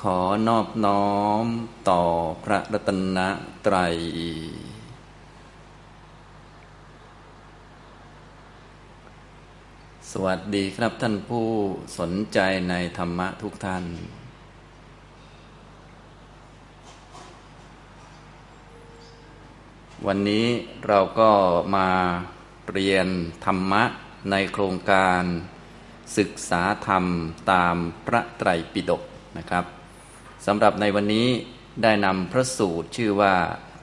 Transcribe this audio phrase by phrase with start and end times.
[0.00, 0.18] ขอ
[0.48, 1.44] นอบน้อม
[1.90, 2.02] ต่อ
[2.44, 3.18] พระรัตน
[3.66, 3.96] ตรัย
[10.10, 11.48] สวัสดีครับท่านผู้
[11.98, 12.38] สนใจ
[12.70, 13.84] ในธรรมะทุกท่าน
[20.06, 20.46] วันนี้
[20.86, 21.30] เราก็
[21.76, 21.88] มา
[22.72, 23.08] เรียน
[23.44, 23.82] ธรรมะ
[24.30, 25.22] ในโครงการ
[26.18, 27.04] ศึกษาธรรม
[27.50, 27.76] ตาม
[28.06, 29.02] พระไตรปิฎก
[29.38, 29.83] นะครับ
[30.46, 31.28] สำหรับในวันนี้
[31.82, 33.34] ได้นำพระสูตรชื่อว่า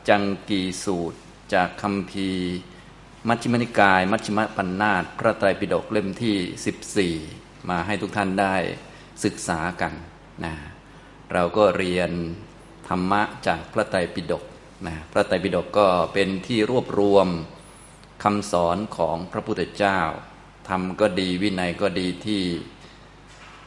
[0.10, 1.18] จังกีสูตร
[1.54, 2.30] จากคำพี
[3.28, 8.56] มัชฌิมนิกาย มัชฌิมปัญนาตพระไตรปิฎกเล่มที่ 14 มาให้ทุกท่านได้
[9.24, 9.94] ศึกษากัน
[10.44, 10.54] นะ
[11.34, 12.12] เราก็เรียน
[12.88, 14.44] ธรรมะจากพระไตรปิฎก
[14.88, 17.28] นะพระไตรปิฎกก็เป็นที่รวบรวม
[18.24, 20.00] คำสอนของพระพุทธเจ้า
[20.70, 22.44] ทำก็ดีวินัยก็ดีที่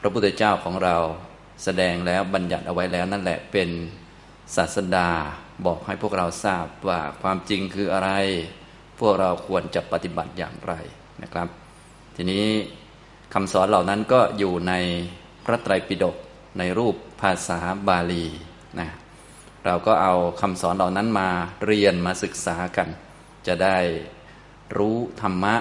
[0.01, 0.97] พระพุทธเจ้าของเรา
[1.63, 3.69] แสดงแล้วบัญญัติเอาไว้แล้วนั่นแหละเป็น
[4.55, 5.09] ศาสดา
[5.65, 8.11] บอกให้พวกเราทราบว่าความจริงคืออะไร
[8.99, 10.73] พวกเราควรจะปฏิบัติอย่างไร
[11.23, 11.47] นะครับ
[12.15, 12.45] ทีนี้
[13.33, 14.73] คำสอนเหล่านั้นก็อยู่ใน
[15.45, 16.15] พระไตรปิฎก
[16.59, 18.25] ในรูปภาษาบาลี
[18.79, 18.89] นะ
[19.65, 21.29] เราก็เอาคำสอนเหล่านั้นมา
[21.65, 22.89] เรียนมาศึกษากัน
[23.47, 23.77] จะได้
[24.77, 25.55] รู้ธรรมะ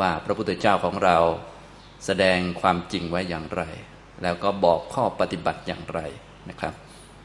[0.00, 1.16] ว่าพระพุทธเจ้าของเรา
[2.06, 3.62] แสดงความจริงไว้อย่างไร
[4.22, 6.00] แล้วก็บอกข้อปฏิบัติอย่างไร
[6.48, 6.74] นะครับ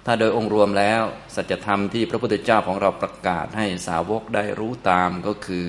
[0.06, 1.02] ถ้าโดยองค์รวมแล้ว
[1.36, 5.68] สัจธรรมที่พระพุทธเจ้าของเราประกาศให้สาวกได้รู้ตามก็คือ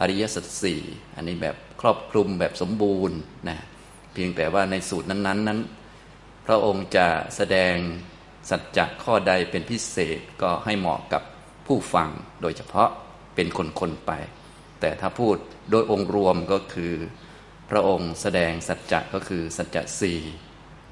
[0.00, 0.80] อริยสัจสี่
[1.16, 3.58] อันนี้แบบครอบคลุมแบบสมบูรณ์นะ
[4.12, 5.60] เพียงแต่ว่าในสูตรนั้นๆนั้น
[6.46, 7.06] พระองค์จะ
[7.36, 7.74] แสดง
[8.50, 11.22] สัจจะข้อใดเป็นพิเศษก็ให้เหมาะกับ
[11.66, 12.08] ผู้ฟัง
[12.42, 12.88] โดยเฉพาะ
[13.34, 13.48] เป็น
[13.80, 14.12] คนๆไป
[14.80, 15.36] แต่ถ้าพูด
[15.70, 16.94] โดยองค์รวมก็คือ
[17.70, 20.20] พระองค์แสดงสัจจะก็คือสัจจะสี่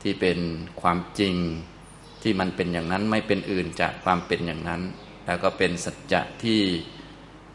[0.02, 0.38] ที่เป็น
[0.82, 1.34] ความจริง
[2.22, 4.82] ที่มันเป็นอย่างนั้นไม่เป็นอื่นจากความเป็นอย่างนั้น
[5.26, 6.60] แล้วก็เป็นสัจจะที่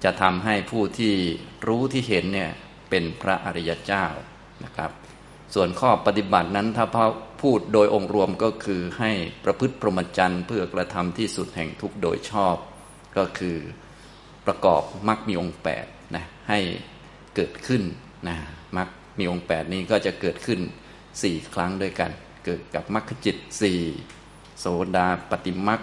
[0.03, 1.13] จะทำให้ผู้ที่
[1.67, 2.51] รู้ที่เห็นเนี่ย
[2.89, 4.05] เป็นพระอริยเจ้า
[4.63, 4.91] นะครับ
[5.53, 6.97] ส่วนข้อปฏิบัตินั้นถ้าพ
[7.41, 9.11] พูดโดยองค์รวมก็คือให้
[9.45, 12.55] ประพฤติพรหมจรรย์เพื่อกระทำที่สุดแห่งทุกโดยชอบ
[13.17, 13.57] ก็คือ
[14.45, 16.59] ประกอบมรรคมีองค์8นะให้
[17.35, 17.81] เกิดขึ้น
[18.27, 18.37] นะ
[18.77, 20.59] มรรคมีองค์8นี้ก็จะเกิดขึ้น
[21.21, 22.11] สี่ครั้งด้วยกัน
[22.49, 23.81] เกิดกับมรรคจิตสี่
[24.59, 24.65] โส
[24.95, 25.81] ดาปฏิมรรค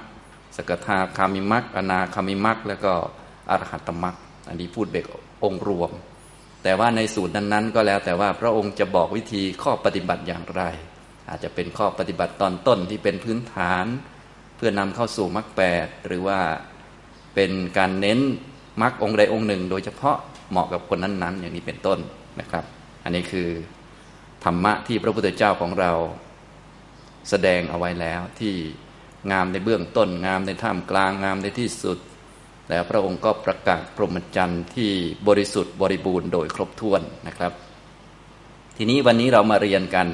[0.56, 2.92] สกทาคามิมรรคอนาคามิมรรคแล้วก็
[3.50, 4.16] อรหัตมรรค
[4.48, 5.06] อันนี้พูดเบก
[5.44, 5.90] องค์รวม
[6.62, 10.62] แต่ว่าในสูตรนั้นๆ ก็แล้วแต่ว่าพระองค์จะบอกวิธีข้อปฏิบัติอย่างไร
[11.28, 13.86] อาจจะเป็นข้อปฏิบัติตอนต้นที่เป็นพื้นฐาน
[14.56, 16.38] เพื่อนำเข้าสู่มรรคแปดหรือว่า
[17.34, 18.20] เป็นการเน้น
[18.82, 20.16] มรรคองค์ใดองค์หนึ่ง โดยเฉพาะ
[20.50, 21.98] เหมาะกับคนนั้นๆ อย่างนี้เป็นต้น
[22.40, 22.64] นะครับ
[23.04, 23.48] อันนี้คือ
[24.44, 25.92] ธรรมะที่พระพุทธเจ้าของเรา
[27.30, 28.54] แสดงเอาไว้แล้วที่
[29.32, 31.98] งามในเบื้องต้นงามในท่ามกลางงามในที่สุด
[32.70, 34.90] แล้วพระองค์ก็ประกาศพรหมจรรย์ที่
[35.28, 37.52] บริสุทธิ์บริบูรณ์โดยครบถ้วนนะครับ
[38.76, 40.06] ทีนี้วันนี้เรามาเรียนกัน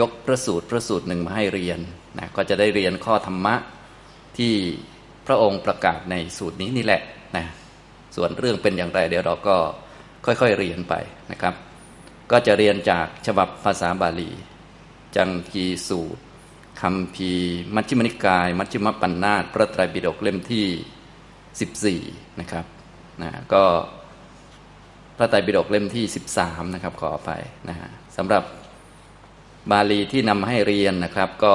[0.00, 1.78] ยกพระสูตรพระสูตรหนึ่งมาให้เรียน
[2.18, 3.54] นะก็จะได้เรียนข้อธรรมะ
[4.38, 4.54] ที่
[5.26, 7.02] พระองค์ประกาศในสูตรนี้นี่แหละ
[7.36, 7.46] นะ
[8.16, 9.56] ส่วนเรื่องเป็นอย่างไร เดี๋ยวเราก็
[10.24, 10.94] ค่อยๆเรียนไป
[11.30, 11.54] นะครับ
[12.30, 14.30] ก็จะเรียนจากฉบับภาษาบาลี
[15.16, 16.22] จังกีสูตร
[16.82, 17.30] คำพี
[17.74, 22.66] มัชฌิมนิกาย มัชฌิมปัญนาตพระไตรปิฎกเล่มที่ 14 นะครับ
[23.22, 23.64] นะก็
[25.16, 26.04] พระไตรปิฎกเล่มที่
[26.38, 27.30] 13 นะครับขอไป
[27.68, 28.44] นะฮะสำหรับ
[29.70, 31.54] บาลีที่นำให้เรียนนะครับ ก็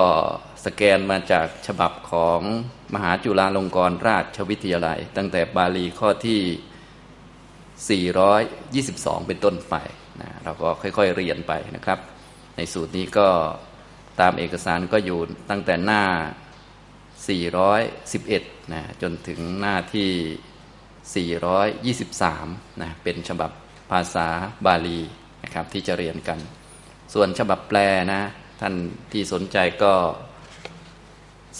[0.65, 2.39] สแกนมาจากฉบับของ
[2.93, 8.01] มหาจุฬาลงกรณราชวิทยาลัย ตั้งแต่บาลีข้อที่
[8.89, 9.75] 422 เป็นต้นไป
[10.21, 11.99] นะเราก็ค่อยๆเรียนไปนะครับ
[12.57, 13.27] ในสูตรนี้ก็
[14.19, 15.19] ตามเอกสารก็อยู่
[15.49, 16.03] ตั้งแต่หน้า
[17.77, 20.11] 411 นะจนถึงหน้าที่
[22.03, 23.51] 423 นะเป็นฉบับ
[23.91, 24.27] ภาษา
[24.65, 24.99] บาลี
[25.43, 26.39] นะครับที่จะเรียนกัน
[27.13, 27.79] ส่วนฉบับแปล
[28.13, 28.21] นะ
[28.61, 28.75] ท่าน
[29.11, 29.93] ที่สนใจก็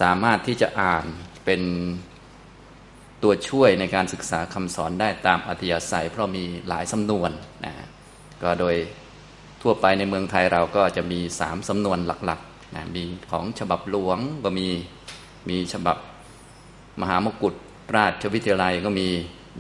[0.02, 1.06] สามารถที่จะอ่าน
[1.46, 1.62] เป็น
[3.24, 7.32] ตัวช่วยในการศึกษาคำสอนได้ตามอัธยาศัย เพราะมีหลายสำนวน
[7.66, 7.74] นะ
[8.44, 8.76] ก็โดย
[9.70, 14.68] ทั่วไปในเมืองไทยเราก็จะมีสามสำนวนหลักๆนะมีของฉบับหลวงก็มี
[15.50, 15.98] มีฉบับ
[17.02, 17.54] มหามกุฏ
[17.96, 19.08] ราชวิทยาลัยก็มี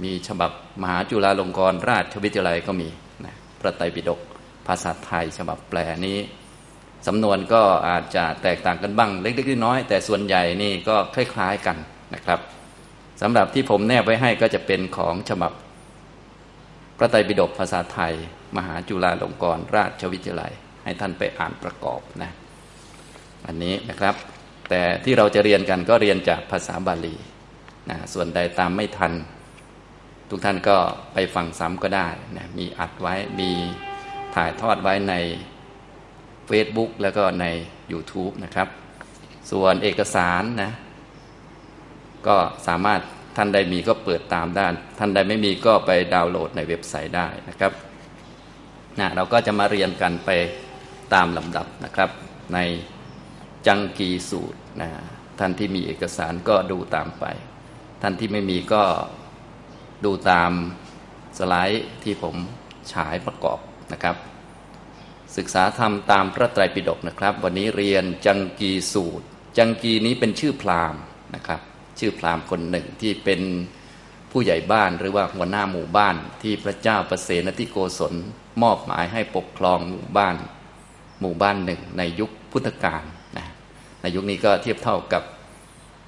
[0.03, 0.51] มีฉบับ
[0.81, 2.89] มหาจุฬาลงกรณราชวิทยาลัยก็มี
[3.25, 4.19] นะพระไตรปิฎก
[4.67, 6.17] ภาษาไทย ฉบับแปลนี้
[7.07, 11.77] สำนวนก็อาจจะแตกต่างกันบ้างเล็กๆน้อยแต่ส่วนใหญ่นี่ก็คล้ายๆกัน
[12.13, 12.39] นะครับ
[13.21, 15.51] สำหรับที่ผมแนบไว้ให้ก็จะเป็นของฉบับ
[16.97, 18.13] พระไตรปิฎกภาษาไทย
[18.55, 20.53] มหาจุฬาลงกรณราชวิทยาลัย
[20.83, 22.31] ให้ท่านไปอ่านประกอบนะ
[23.47, 24.15] อันนี้นะครับ
[24.69, 27.15] แต่ที่เราจะเรียนกันก็เรียนจากภาษาบาลี
[27.89, 29.13] นะส่วนใดตามไม่ทัน
[30.29, 30.77] ทุกท่านก็
[31.13, 32.07] ไปฟังซ้ำก็ได้
[32.37, 33.51] นะมีอัดไว้มี
[34.35, 35.13] ถ่ายทอดไว้ใน
[36.49, 37.45] Facebook แล้วก็ใน
[37.91, 38.67] YouTube นะครับ
[39.51, 40.71] ส่วนเอกสารนะ
[42.27, 43.01] ก็สามารถ
[43.37, 47.71] ท่านใดมีก็เปิดตามด้าน ท่านใดไม่มีก็ไปดาวน์โหลดในเว็บไซต์ได้นะครับ
[48.99, 50.29] นะเราก็จะมาเรียนกันไป
[51.13, 52.09] ตามลำดับนะครับ
[52.53, 52.59] ใน
[53.67, 54.89] จังกีสูตรนะ
[55.39, 57.25] ท่านที่มีเอกสารก็ดูตามไป
[58.01, 58.83] ท่านที่ไม่มีก็
[60.05, 60.51] ดูตาม
[61.37, 62.35] สไลด์ที่ผม
[62.93, 63.59] ฉายประกอบ
[63.93, 64.15] นะครับ
[65.37, 69.25] ศึกษาธรรมตามพระไตรปิฎกนะครับ วันนี้เรียนจังกีสูตร
[69.57, 71.01] จังกีนี้เป็นชื่อพราหมณ์
[71.35, 71.61] นะครับ
[71.99, 73.41] ชื่อพราหมณ์คนหนึ่งที่เป็น
[74.31, 78.13] ผู้ใหญ่บ้านหรือว่าหัวหน้าหมู่บ้านที่พระเจ้าประเสนทิโกศล
[78.61, 80.35] มอบหมายให้ปกครองหมู่บ้าน
[81.21, 83.03] หมู่บ้านหนึ่งในยุคพุทธกาล
[83.37, 83.47] นะ
[84.01, 85.23] ในยุคนี้ก็เทียบเท่ากับ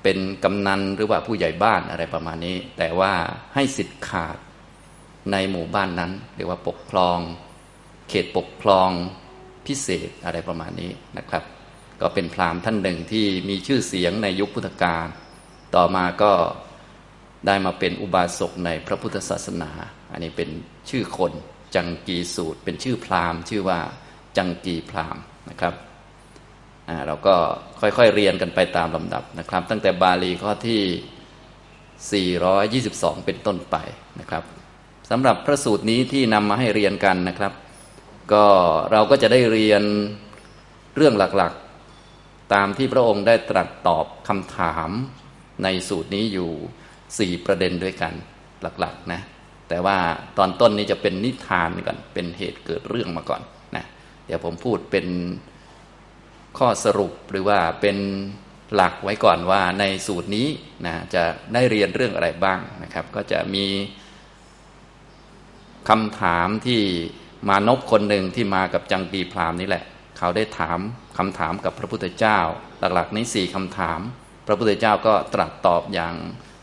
[0.04, 3.14] เป็นกำนันหรือว่าผู้ใหญ่บ้านอะไรประมาณนี้ แต่ว่า
[3.54, 4.38] ให้สิทธิ์ขาด
[5.32, 7.20] ในหมู่บ้านนั้นเรียกว่าปกครอง
[8.10, 8.90] เขตปกครอง
[9.68, 11.44] พิเศษอะไรประมาณนี้นะครับ
[12.02, 15.08] ก็เป็นพราหมณ์ท่านหนึ่งที่มีชื่อเสียงในยุคพุทธกาล
[15.76, 16.32] ต่อมาก็
[17.48, 19.72] ได้มาเป็นอุบาสกในพระพุทธศาสนา
[20.12, 20.50] อันนี้เป็น
[20.90, 21.32] ชื่อคน
[21.76, 23.80] จังกีสูตร เป็นชื่อพราหมณ์ ชื่อว่า
[24.38, 25.74] จังกีพราหมณ์นะครับ
[27.08, 27.36] เราก็
[27.82, 32.24] ค่อยๆเรียนกันไปตามลำดับนะครับ ตั้งแต่บาลีข้อที่
[32.86, 33.76] 422 เป็นต้นไป
[34.20, 34.44] นะครับ
[35.10, 37.54] สำหรับพระสูตรนี้ที่นำมาให้เรียนกันนะครับ
[38.34, 38.46] ก็
[38.92, 39.84] เราก็จะได้เรียน
[40.96, 44.90] เรื่องหลักๆ ตามที่พระองค์ได้ตรัสตอบคำถาม
[45.64, 46.50] ในสูตรนี้อยู่
[47.20, 48.14] สี่ประเด็นด้วยกัน
[48.80, 49.22] หลักๆนะ
[49.70, 49.98] แต่ว่า
[50.38, 53.42] ตอนต้นนี้จะเป็นนิทานก่อนเป็นเหตุเกิดเรื่องมาก่อน
[53.76, 53.86] นะ
[54.26, 55.08] เดี๋ยวผมพูดเป็น
[56.58, 57.98] ข้อสรุปหรือว่าเป็น
[58.76, 60.48] หลักไว้ก่อนว่าในสูตรนี้
[60.86, 61.24] นะจะ
[61.54, 63.66] ได้เรียนเรื่องอะไรบ้างนะครับ ก็จะมี
[65.90, 66.82] คำถามที่
[67.48, 69.84] มานพคนหนึ่งที่มากับจังกีพรามนี่แหละ
[70.18, 70.80] เขาได้ถาม
[71.18, 72.40] คำถามกับพระพุทธเจ้า
[72.80, 74.00] หลักๆนี้สี่คำถาม
[74.50, 76.16] ระพุทธเจ้าก็ตรัสตอบอย่าง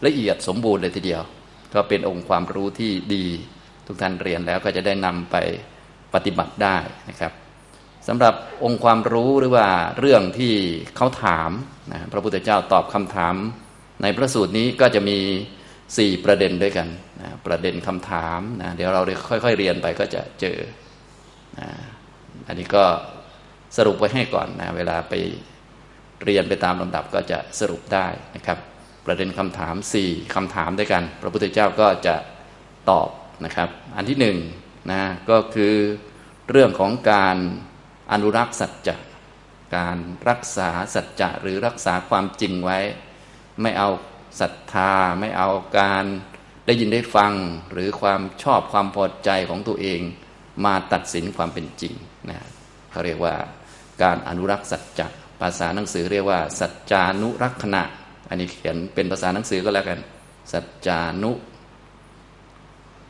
[0.06, 1.22] ละเอียดสมบูรณ์เลยทีเดียว
[1.74, 3.26] ก็เป็นองค์ความรู้ที่ดี
[3.86, 5.36] ทุกท่านเรียนแล้วก็จะได้นำไป
[6.14, 6.76] ปฏิบัติได้
[7.08, 7.32] นะครับ
[8.08, 8.34] สำหรับ
[8.64, 9.66] องค์ความรู้หรือว่า
[9.98, 10.54] เรื่องที่
[10.96, 11.50] เขาถาม
[11.92, 13.34] นะพระพุทธเจ้าตอบคำถาม
[14.02, 15.18] ในพระสูตรนี้ก็จะมี
[15.98, 16.88] สี่ประเด็นด้วยกัน
[17.20, 19.02] นะประเด็นคำถามนะเดี๋ยวเรา
[19.44, 20.58] ค่อยๆเรียนไปก็จะเจอ
[21.58, 21.68] นะ
[22.48, 22.84] อันนี้ก็
[23.76, 25.14] สรุปไว้ให้ก่อนนะเวลาไป
[26.24, 28.58] เรียนไปตามลำดับก็จะสรุปได้นะครับ
[29.06, 32.16] ประเด็นคำถามสี่คำถามด้วยกัน พระพุทธเจ้าก็จะ
[32.90, 33.08] ตอบ
[33.44, 34.38] นะครับ อันที่หนึ่ง
[34.90, 35.74] นะก็คือ
[36.50, 37.36] เรื่องของการ
[38.12, 38.96] อนุรักษ์สัจจะ
[39.76, 39.98] การ
[40.28, 42.78] รักษาสัจจะหรือรักษาความจริงไว้
[43.62, 43.88] ไม่เอา
[44.40, 45.48] ศรัทธา ไม่เอา
[45.78, 46.04] การ
[46.66, 47.32] ได้ยินได้ฟัง
[47.72, 50.00] หรือความชอบความพอใจของตัวเอง
[50.64, 51.94] มาตัดสินความเป็นจริง
[52.28, 52.38] นะ
[52.90, 53.34] เขาเรียกว่า
[54.02, 55.06] การอนุรักษ์สัจจะ
[55.40, 57.82] ภาษาหนังสือเรียกว่า สัจจานุรักษณะ
[58.28, 59.98] อันนี้เขียนเป็นภาษาหนังสือก็แล้วกัน
[60.52, 61.32] สัจจานุ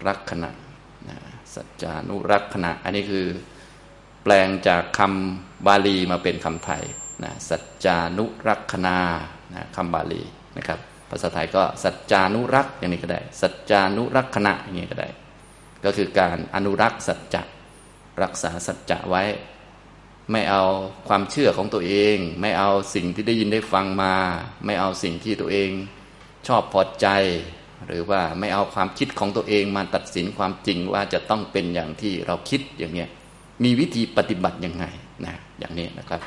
[0.06, 0.50] รักษณะ
[1.54, 3.26] สัจจานุรักษณะ อันนี้คือ
[4.22, 6.82] แปลงจากคำบาลีมาเป็นคำไทย
[7.24, 8.98] นะสัจจานุรักษณา
[9.54, 10.22] นะคำบาลี
[10.56, 10.78] นะครับ
[11.10, 15.08] ภาษาไทยก็สัจจานุรักษ์อย่างนี้ก็ได้ สัจจานุรักษณะอย่างนี้ก็ได้
[15.84, 17.42] ก็คือการอนุรักษ์สัจจะ
[18.22, 19.22] รักษาสัจจะไว้
[20.32, 20.64] ไม่เอา
[21.08, 24.14] ความเชื่อของตัวเอง ไม่เอาสิ่งที่ได้ยินได้ฟังมา
[24.64, 25.70] ไม่เอาสิ่งที่ตัวเอง
[26.46, 27.06] ชอบพอใจ
[27.86, 33.08] หรือว่าไม่เอาความคิดของตัวเองมาตัดสินความจริงว่าจะต้องเป็นอย่างที่เราคิดอย่างเนี้ย
[33.64, 34.84] มีวิธีปฏิบัติยังไง
[35.26, 36.20] นะอย่างนี้นะครับ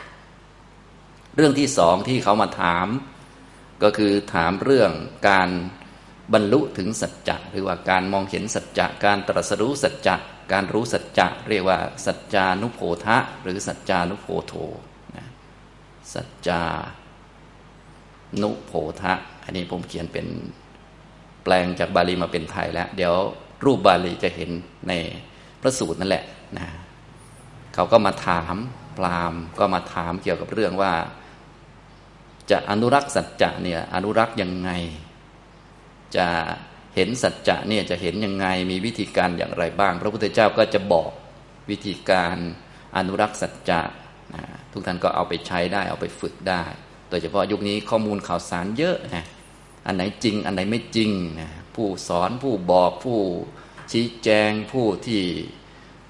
[1.35, 2.87] เรื่องที่สองที่เขามาถาม
[3.83, 4.91] ก็คือถามเรื่อง
[5.29, 5.49] การ
[6.33, 10.15] บรรลุถึงสัจจะหรือว่าการมองเห็นสัจจะการตรัสรู้สัจจะ
[10.51, 14.53] การรู้สัจจะเรียกว่า สัจจานุโพธะหรือสัจจานุโพโท
[15.17, 15.27] นะ
[16.13, 16.61] สัจจา
[18.41, 19.13] นุโพธะ
[19.43, 20.27] อันนี้ผมเขียนเป็น
[21.43, 23.13] แปลงจากบาลีมาเป็นไทยแล้ว เดี๋ยว
[23.65, 24.49] รูปบาลีจะเห็น
[24.87, 24.93] ใน
[25.61, 26.23] พระสูตรนั่นแหละ
[26.57, 26.67] นะ
[27.73, 28.55] เขาก็มาถาม
[28.97, 30.93] ปรามก็มาถามเกี่ยวกับเรื่องว่า
[32.51, 34.69] จะอนุรักษ์สัจจะเนี่ยอนุรักษ์ยังไง
[36.15, 36.27] จะ
[36.95, 41.11] เห็นสัจจะเนี่ยจะเห็นยังไงมีวิธีการอย่างไรบ้าง พระพุทธเจ้าก็จะบอก
[41.69, 42.37] วิธีการ
[42.97, 43.81] อนุรักษ์สัจจะ
[44.35, 46.63] นะทุกท่านก็เอาไปใช้ได้เอาไปฝึกได้
[47.09, 49.25] โดยเฉพาะยุคนี้ข้อมูลข่าวสารเยอะนะ
[49.85, 53.19] อันไหนจริงอันไหนไม่จริงนะผู้สอนผู้บอกผู้
[53.91, 55.21] ชี้แจงผู้ที่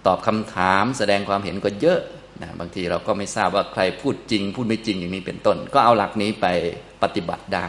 [0.05, 2.01] ตอบคำถามแสดงความเห็นก็เยอะ
[2.41, 6.45] นะบางทีเราก็ไม่ทราบว่าใครพูดจริง พูดไม่จริงอย่างนี้เป็นต้น ก็เอาหลักนี้ไป
[7.03, 7.67] ปฏิบัติได้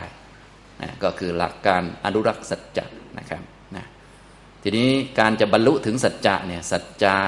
[0.83, 2.85] นะก็คือหลักการอนุรักษ์สัจจะ
[3.21, 3.43] นะครับ
[3.77, 3.85] นะ
[4.63, 7.19] ทีนี้การจะบรรลุถึงสัจจะเนี่ยสัจจา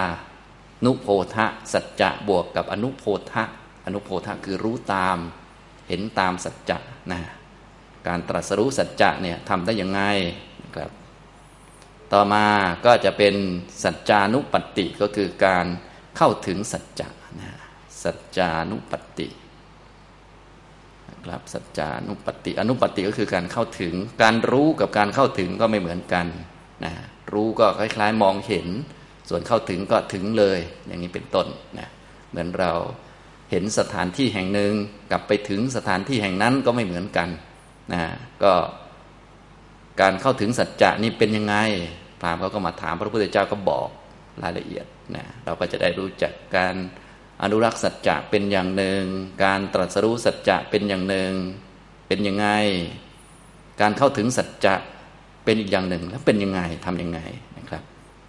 [0.85, 3.45] นุโพธะสัจจะบวกกับอนุโพธะ
[3.87, 5.19] อนุโพธะคือรู้ตาม
[5.89, 6.79] เห็นตามสัจจะ
[7.13, 7.21] นะ
[8.07, 10.01] การตรัสรู้สัจจะเนี่ยทำได้ยังไง
[10.63, 10.91] นะครับ
[12.13, 12.47] ต่อมา
[12.85, 13.35] ก็จะเป็น
[13.83, 15.67] สัจจานุปัตติก็คือการ
[16.17, 17.09] เข้าถึงสัจจะ
[17.41, 17.51] นะ
[18.03, 19.29] สัจจานุปัตติ
[21.25, 26.27] ครับสัจจานุปติอนุปติก็คือการเข้าถึง การรู้กับการเข้าถึงก็ไม่เหมือนกัน
[26.85, 26.93] นะ
[27.33, 28.67] รู้ก็คล้าย ๆ มองเห็น
[29.29, 31.47] ส่วนเข้าถึงก็ถึงเลย อย่างนี้เป็นต้น
[31.79, 31.89] นะ
[32.31, 32.73] เหมือนเรา
[33.51, 34.73] เห็นสถานที่แห่งหนึ่ง
[35.11, 37.29] กลับไปถึงสถานที่แห่งนั้นก็ไม่เหมือนกัน
[37.93, 38.03] นะ
[38.43, 38.53] ก็
[40.01, 41.57] การเข้าถึงสัจจะนี่เป็นยังไง
[42.21, 43.89] พราหมณ์เขาก็มาถามพระพุทธเจ้าก็บอก
[44.43, 46.75] รายละเอียดนะเราก็จะได้รู้จักการ
[47.43, 49.03] อนุรักษ์สัจจะเป็นอย่างหนึ่ง
[49.45, 51.33] การตรัสรู้สัจจะเป็นอย่างหนึ่ง
[52.09, 52.47] เป็นยังไง
[53.81, 54.75] การเข้าถึงสัจจะ
[55.45, 57.21] เป็นอีกอย่างหนึ่ง แล้วเป็นยังไงทำยังไง
[57.59, 57.83] นะครับ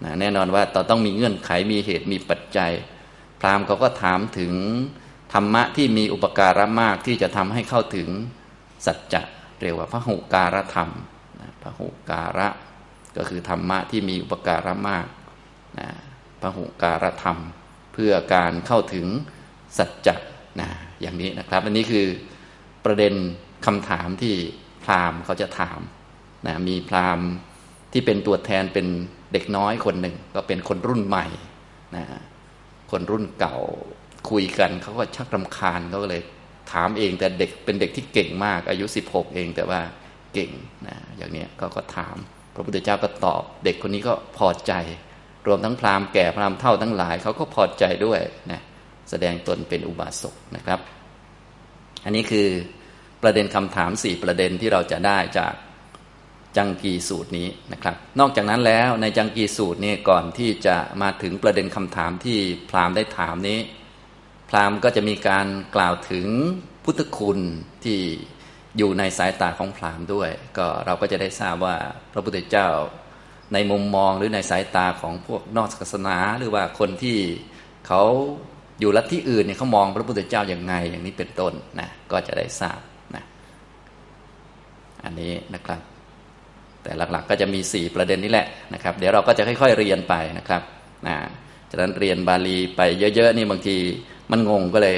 [0.04, 2.72] นะแน่นอนว่าต่อต้องมีเงื่อนไขมีเหตุมีปัจจัย
[3.40, 4.54] พราหมณ์เขาก็ถามถึง
[5.34, 8.10] ธรรมะที่มีอุปการะมากที่จะทำให้เข้าถึง
[8.86, 9.22] สัจจะ
[9.62, 10.90] เรียกว่าพระหุการธรรม
[11.62, 12.48] พระหุการะ
[13.18, 15.08] ก็คือธรรมะที่มีอุปการะมาก
[15.80, 15.90] นะ
[16.42, 17.38] พระหุการธรรม
[17.94, 19.08] เพื่อการเข้าถึง
[19.78, 20.16] สัจจะ
[20.62, 20.70] นะ
[21.02, 22.08] อย่างนี้นะครับ อันนี้คือ
[22.86, 23.14] ประเด็น
[23.66, 24.36] คำถามที่
[24.84, 25.80] พราหมณ์เขาจะถาม
[26.48, 27.28] นะมีพราหมณ์
[27.92, 28.88] ที่เป็นตัวแทนเป็น
[29.34, 31.26] เด็กน้อยคนหนึ่ง ก็เป็นคนรุ่นใหม่
[31.96, 32.06] นะ
[32.92, 33.58] คนรุ่นเก่า
[34.30, 36.22] คุยกันเขาก็ชักรำคาญเขาก็เลย
[36.72, 39.82] ถามเองแต่เด็กเป็นเด็กที่เก่งมาก อายุ 16 เองแต่ว่า
[40.34, 40.52] เก่ง
[40.88, 42.16] นะอย่างนี้ก็ก็ถาม
[42.54, 44.74] พระพุทธเจ้าก็ตอบ เด็กคนนี้ก็พอใจ
[45.48, 48.20] รวมทั้งพราหมณ์แก่พราหมณ์เท่าทั้งหลายเขาก็พอใจด้วย
[48.52, 48.62] นะ
[49.10, 50.80] แสดงตนเป็นอุบาสกนะครับ
[52.06, 52.48] อันนี้คือ
[53.24, 55.54] ประเด็นคำถามสี่ประเด็นที่เราจะได้จาก
[56.58, 63.60] จังกีสูตรนี้นะครับ นอกจากนั้นแล้วในจังกีสูตรนี่ก่อนที่จะมาถึงประเด็นคำถามที่พราหมณ์ได้ถามนี้
[64.50, 66.28] พราหมณ์ก็จะมีการกล่าวถึง
[66.84, 67.40] พุทธคุณ
[67.84, 68.00] ที่
[68.78, 71.76] อยู่ในสายตาของพราหมณ์ด้วย ก็เราก็จะได้ทราบว่า
[72.14, 72.68] พระพุทธเจ้า
[73.54, 77.18] ในมุมมองหรือในสายตาของพวกนอกศาสนา หรือว่าคนที่
[77.88, 78.02] เขา
[78.80, 82.80] อยู่ลัทธิอื่นเนี่ยเขามองพระพุทธเจ้าอย่างไง อย่างนี้เป็นต้นนะก็จะได้ทราบ
[83.16, 83.24] นะ
[85.04, 85.80] อันนี้นะครับ
[86.84, 90.62] แต่หลักๆก็จะมีสี่ประเด็นนี้แหละนะครับ เดี๋ยวเราก็จะค่อย ๆเรียนไปนะครับ
[91.08, 91.16] นะ
[91.72, 92.82] ฉะนั้นเรียนบาลีไป
[93.16, 93.78] เยอะๆนี่บางที
[94.32, 94.98] มันงงก็เลย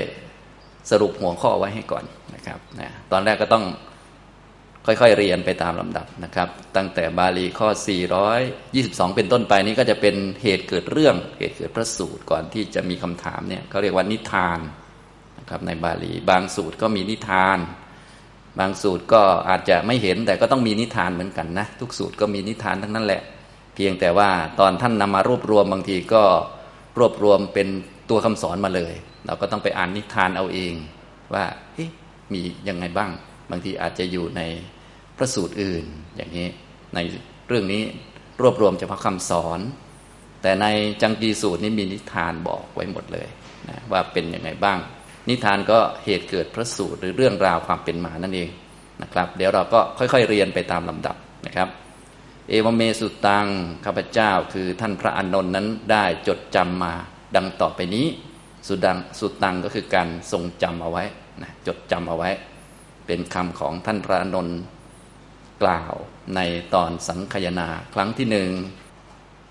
[0.92, 3.66] สรุปหัวข้อไว้ให้ก่อนนะครับนะตอนแรกก็ต้อง
[4.86, 7.70] ค่อยๆเรียนไปตามลำดับนะครับ ตั้งแต่บาลีข้อ
[8.42, 14.60] 422 เป็นต้นไปนี้ก็จะเป็นเหตุเกิดเรื่องเหตุเกิดพระสูตรก่อนที่จะมีคำถามเนี่ยเขาเรียกว่านิทาน
[15.40, 17.58] นะครับในบาลีบางสูตรก็มีนิทาน
[18.60, 23.22] บางสูตรก็อาจจะไม่เห็นแต่ก็ต้องมีนิทานเหมือนกันนะทุกสูตรก็มีนิทานทั้งนั้นแหละ
[23.76, 26.24] เพียงแต่ว่าตอนท่านนำมารวบรวมบางทีก็
[27.00, 27.68] รวบรวมเป็น
[28.10, 28.94] ตัวคำสอนมาเลย
[29.26, 30.74] เราก็ต้องไปอ่านนิทานเอาเอง
[31.34, 31.44] ว่า
[32.34, 33.12] มียังไงบ้าง
[33.52, 34.42] บางทีอาจจะอยู่ใน
[35.18, 36.48] พระสูตรอื่น อย่างนี้
[36.96, 37.00] ใน
[37.48, 37.84] เรื่องนี้
[38.42, 39.60] รวบรวมเฉพาะคำสอน
[40.42, 40.66] แต่ใน
[41.02, 43.28] จังกีสูตรนี้มีนิทานบอกไว้หมดเลย
[43.70, 44.80] นะว่าเป็นยังไงบ้าง
[45.30, 48.50] นิทานก็เหตุเกิดพระสูตรหรือเรื่องราวความเป็นมานั่นเอง
[49.02, 51.70] นะครับ เดี๋ยวเราก็ค่อยๆเรียนไปตามลำดับนะครับ
[52.50, 53.48] เอวเมสุตัง
[53.86, 56.94] ข้าพเจ้าคือท่านพระอานนท์นั้นได้จดจำมา
[57.36, 58.08] ดังต่อไปนี้
[58.68, 61.04] สุดังสุตังก็คือการทรงจำเอาไว้
[61.42, 62.30] นะจดจำเอาไว้
[63.06, 64.58] เป็นคำของท่านพระนนท์
[65.64, 65.94] กล่าว
[66.36, 66.42] ใน
[66.74, 68.52] ตอนสังคยนา ครั้งที่หนึ่ง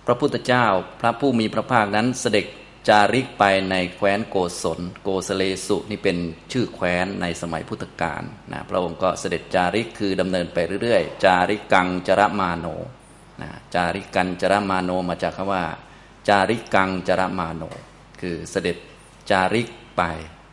[0.06, 0.66] พระพุทธเจ้า
[1.00, 2.46] พระผู้มีพระภาคนั้นเสด็จ
[2.88, 6.16] จาริกไปในแคว้นโกศล โกสเลสุนี่เป็น
[6.52, 12.66] ชื่อแคว้นในสมัยพุทธกาลนะพระองค์ก็เสด็จจาริกคือดำเนินไปเรื่อยๆ จาริกังจรมาโน
[13.42, 15.64] นะจาริกันจรมาโนมาจากคำว่า
[16.28, 17.62] จาริกังจรมาโน
[18.20, 18.76] คือเสด็จ
[19.30, 20.02] จาริกไป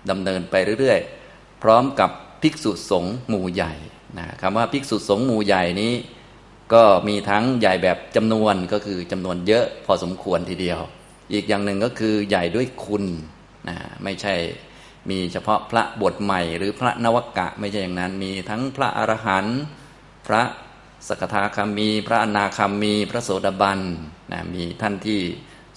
[0.10, 2.10] ดำเนินไปเรื่อยๆ พร้อมกับ
[2.42, 3.74] ภิกษุสงฆ์หมู่ใหญ่
[4.18, 5.94] นะคำว่าภิกษุสงฆ์หมู่ใหญ่นี้
[6.74, 10.80] ก็มีทั้งใหญ่แบบจำนวนก็คือจำนวนเยอะพอสมควรทีเดียว
[11.34, 13.04] อีกอย่างหนึ่งก็คือใหญ่ด้วยคุณ
[13.70, 14.36] นะไม่ใช่
[15.10, 19.60] มีเฉพาะพระบทใหม่ หรือพระนวกะไม่ใช่อย่างนั้น มีทั้งพระอรหันต์
[20.28, 20.42] พระ
[21.08, 23.80] สกทาคามี พระอนาคามี พระโสดาบัน
[24.32, 25.22] นะมีท่านที่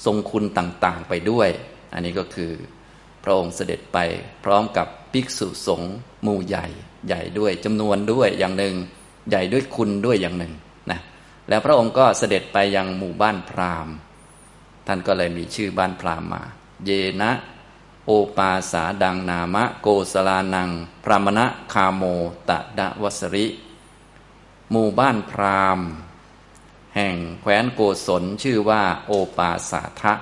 [0.04, 1.48] ทรงคุณต่างๆไปด้วย
[1.92, 2.52] อันนี้ก็คือ
[3.24, 3.98] พระองค์เสด็จไป
[4.44, 6.66] พร้อมกับภิกษุสงฆ์หมู่ใหญ่
[7.06, 8.74] ใหญ่ด้วยจำนวนด้วยอย่างหนึ่ง
[9.28, 10.52] ใหญ่ด้วยคุณด้วยอย่างหนึ่ง
[10.90, 11.00] นะ
[11.48, 13.94] แล้วพระองค์ก็เสด็จไปยังหมู่บ้านพราหมณ์
[14.86, 16.42] ท่านก็เลยมีชื่อบ้านพราหมณ์มา
[16.84, 16.90] เย
[17.22, 17.30] นะ
[18.06, 20.70] โอปาสาดังนามะ โกสลานัง
[21.04, 22.02] พรามณะคาโม
[22.48, 23.46] ตะดะวสริ
[24.70, 25.86] หมู่บ้านพราหมณ์
[26.96, 30.12] แห่งแคว้นโกศลชื่อว่าโอปาสาทะ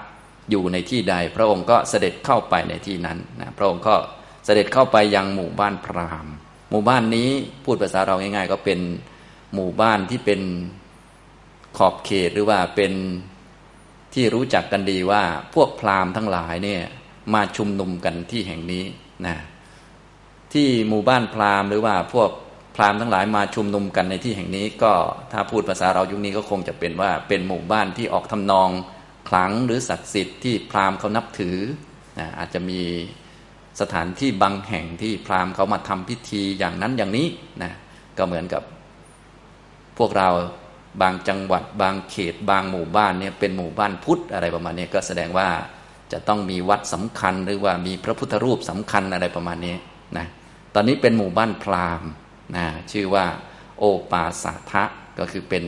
[0.51, 3.97] อยู่ในที่ใด พระองค์ก็เสด็จเข้าไปในที่นั้นนะพระองค์ก็
[4.45, 6.35] เสด็จเข้าไปยังหมู่บ้านพราหมณ์
[6.75, 7.31] หมู่บ้านนี้
[7.65, 8.81] พูดภาษาเราง่าย ๆ ก็เป็น
[9.55, 10.41] หมู่บ้านที่เป็น
[11.77, 12.93] ขอบเขตหรือว่าเป็น
[14.15, 15.23] ที่รู้จักกันดีว่า
[15.55, 16.83] พวกพราหมณ์ทั้งหลายเนี่ย
[17.35, 18.85] มาชุมนุมกันที่แห่งนี้
[19.27, 19.37] นะ
[20.53, 22.31] ที่หมู่บ้านพราหมณ์หรือว่าพวก
[22.77, 24.93] พราหมณ์ทั้งหลายมาชุมนุมกันในที่แห่งนี้ ก็
[25.33, 28.69] ถ้าพูดภาษาเรายุคนี้ก็คงจะเป็นว่าเป็นหมู่บ้านที่ออกทำนอง
[29.29, 31.57] ขลังหรือศักดิ์สิทธิ์ที่พราหมณ์เขานับถือ
[32.19, 32.81] นะอาจจะมี
[33.81, 37.27] สถานที่บางแห่งที่พราหมณ์เขามาทำพิธีอย่างนั้นอย่างนี้
[37.63, 37.73] นะ
[38.19, 38.63] ก็เหมือนกับ
[39.99, 40.29] พวกเรา
[41.03, 45.49] บางจังหวัด บางเขต บางหมู่บ้านเนี่ยเป็นหมู่บ้านพุทธอะไรประมาณนี้ก็แสดงว่า
[46.13, 49.77] จะต้องมีวัดสำคัญหรือว่ามีพระพุทธรูปสำคัญอะไรประมาณนี้
[50.19, 50.27] นะ
[50.75, 52.11] ตอนนี้เป็นหมู่บ้านพราหมณ์
[52.57, 53.27] นะชื่อว่า
[53.79, 54.85] โอปาสาทะ
[55.19, 55.65] ก็คือเป็น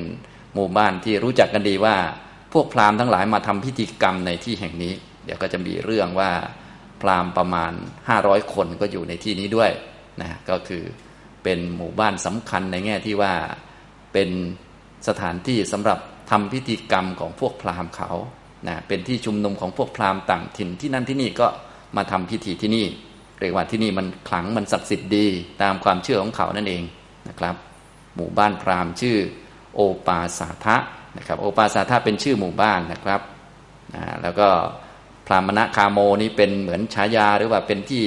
[0.55, 1.97] หมู่บ้านที่รู้จักกันดีว่า
[2.53, 4.93] พวกพราหมณ์ทั้งหลายมาทำพิธีกรรมในที่แห่งนี้
[5.25, 6.33] เดี๋ยวก็จะมีเรื่องว่า
[7.09, 7.73] ราหมณ์ประมาณ
[8.13, 9.71] 500 คนก็อยู่ในที่นี้ด้วย
[10.21, 10.83] นะก็คือ
[11.43, 13.35] เป็นหมู่บ้านสำคัญในแง่ที่ว่า
[14.13, 14.31] เป็น
[15.09, 15.99] สถานที่สำหรับ
[16.31, 18.11] ทำพิธีกรรมของพวกพราหมณ์เขา
[18.69, 21.49] นะเป็นที่ชุมนุมของพวกพราหมณ์ต่างถิ่นที่นั่นที่นี่ก็
[21.97, 22.87] มาทำพิธีที่นี่
[23.41, 25.27] เรียกว่าที่นี่มันขลังมันศักดิ์สิทธิ์ดี
[25.63, 26.83] ตามความเชื่อของเขานั่นเอง
[27.29, 27.55] นะครับ
[28.17, 29.17] หมู่บ้านพราหมณ์ชื่อ
[29.75, 30.77] โอปาสาทะ
[31.19, 33.21] นะครับ โอปาสาทะเป็นชื่อหมู่บ้านนะครับ
[33.95, 34.49] นะแล้วก็
[35.27, 38.05] พรามณคาโมนี้เป็นเหมือนฉายาหรือว่าเป็นที่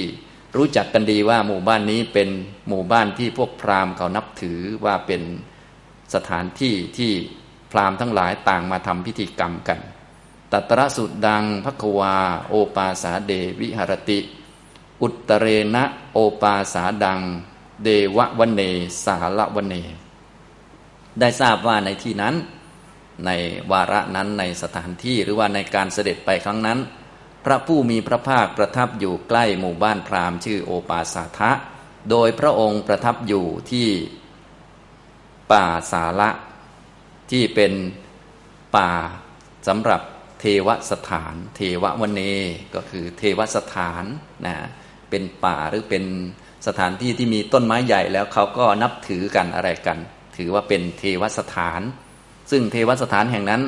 [0.55, 2.29] รู้จักกันดีว่าหมู่บ้านนี้เป็น
[2.67, 5.21] หมู่บ้านที่พวกพราหมณ์เขานับถือว่าเป็น
[6.13, 7.11] สถานที่ที่
[7.71, 9.79] พราหมณ์ทั้งหลายต่างมาทำพิธีกรรมกัน
[10.51, 12.15] ตัตระสุดดังพัควา
[12.49, 14.19] โอปาสาเดวิหรติ
[15.01, 15.45] อุตเร
[15.75, 15.83] นะ
[16.13, 17.19] โอปาสาดัง
[17.83, 18.61] เดวะวันเน
[19.05, 19.75] สาละวันเน
[21.19, 22.35] ได้ทราบว่าในที่นั้น
[23.25, 23.31] ใน
[23.71, 26.79] วาระนั้นในสถานที่หรือว่าในการเสด็จไปครั้งนั้น
[27.49, 31.51] พระผู้มีพระภาคประทับอยู่ใกล้หมู่บ้านพราหมณ์ชื่อโอปาสาทะ
[32.09, 33.87] โดยพระองค์ประทับอยู่ที่
[35.51, 36.29] ป่าสาระ
[37.31, 37.73] ที่เป็น
[38.75, 38.91] ป่า
[39.67, 40.01] สำหรับ
[40.39, 42.21] เทวสถาน เทววันเน
[42.75, 44.03] ก็คือเทวสถาน
[44.45, 44.55] นะ
[45.09, 46.03] เป็นป่าหรือเป็น
[46.67, 49.97] สถานที่ที่มีต้นไม้ใหญ่แล้วเขาก็นับถือกันอะไรกัน
[50.37, 51.81] ถือว่าเป็นเทวสถาน
[52.51, 53.63] ซึ่งเทวสถานแห่งนั้น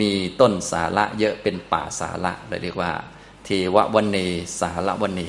[0.00, 2.92] มีต้นสาระเยอะเป็นป่าสาระเลยเรียกว่า
[3.44, 4.18] เทววันเน
[4.60, 5.22] สาระวันเน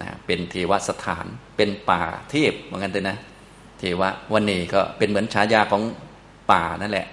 [0.00, 3.16] นะเป็นเทวสถานเป็นป่าเทพเหมือนกันเลยนะ
[3.78, 5.82] เทววันนีก็เป็นเหมือนฉายาของ
[6.52, 7.06] ป่านั่นแหละ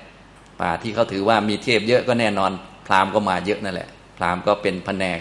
[0.61, 2.51] ป่าที่เขาถือว่ามีเทพเยอะก็แน่นอน
[2.87, 5.19] พราหมณ์ก็มาเยอะนั่นแหละ พราหมณ์ก็เป็นแผนก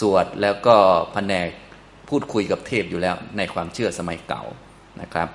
[0.00, 0.76] สวดแล้วก็
[1.12, 1.48] แผนก
[2.08, 4.42] พูดคุยกับเทพอยู่แล้วในความเชื่อสมัยเก่า
[5.00, 5.28] นะครับ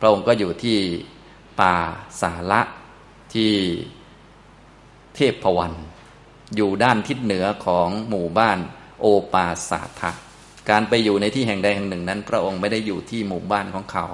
[0.00, 0.78] พระองค์ก็อยู่ที่
[1.60, 1.76] ป่า
[2.22, 2.60] สาระ
[3.34, 3.52] ที่
[5.16, 5.72] เทพพวัน
[6.56, 8.58] อยู่ด้านทิศเหนือของหมู่บ้าน
[9.00, 10.10] โอปาสาทะ
[10.70, 14.06] การไปอยู่ในที่แห่งใดแห่งหนึ่งนั้น พระองค์ไม่ได้อยู่ที่หมู่บ้านของเขา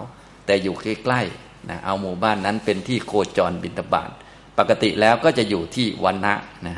[0.47, 4.11] แต่อยู่ใกล้ๆนะเอาหมู่บ้านนั้นเป็นที่โคจรบินตบาท
[4.59, 6.35] ปกติแล้วก็จะอยู่ที่วันนะ
[6.67, 6.75] นะ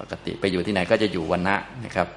[0.00, 2.08] ปกติไปอยู่ที่ไหนก็จะอยู่วันนะนะครับ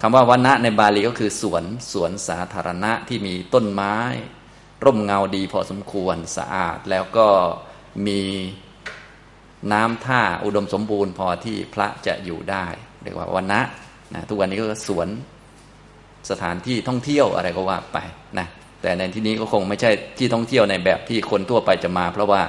[0.00, 3.96] คำว่าวันนะในบาลีก็คือสวนสวนสาธารณะที่มีต้นไม้
[4.84, 7.28] ร่มเงาดีพอสมควรสะอาดแล้วก็
[8.06, 8.20] มี
[9.72, 12.66] น้ำท่าอุดมสมบูรณ์พอที่พระจะอยู่ได้
[13.02, 13.60] เรียกว่าวันนะ
[14.14, 15.08] นะทุกวันนี้ก็สวน
[16.30, 17.98] สถานที่ท่องเที่ยวอะไรก็ว่าไป
[18.38, 18.46] นะ
[18.82, 22.42] แต่ในที่นี้ก็คงไม่ใช่ที่ท่องเที่ยวในแบบที่คนทั่วไปจะมา เพราะว่า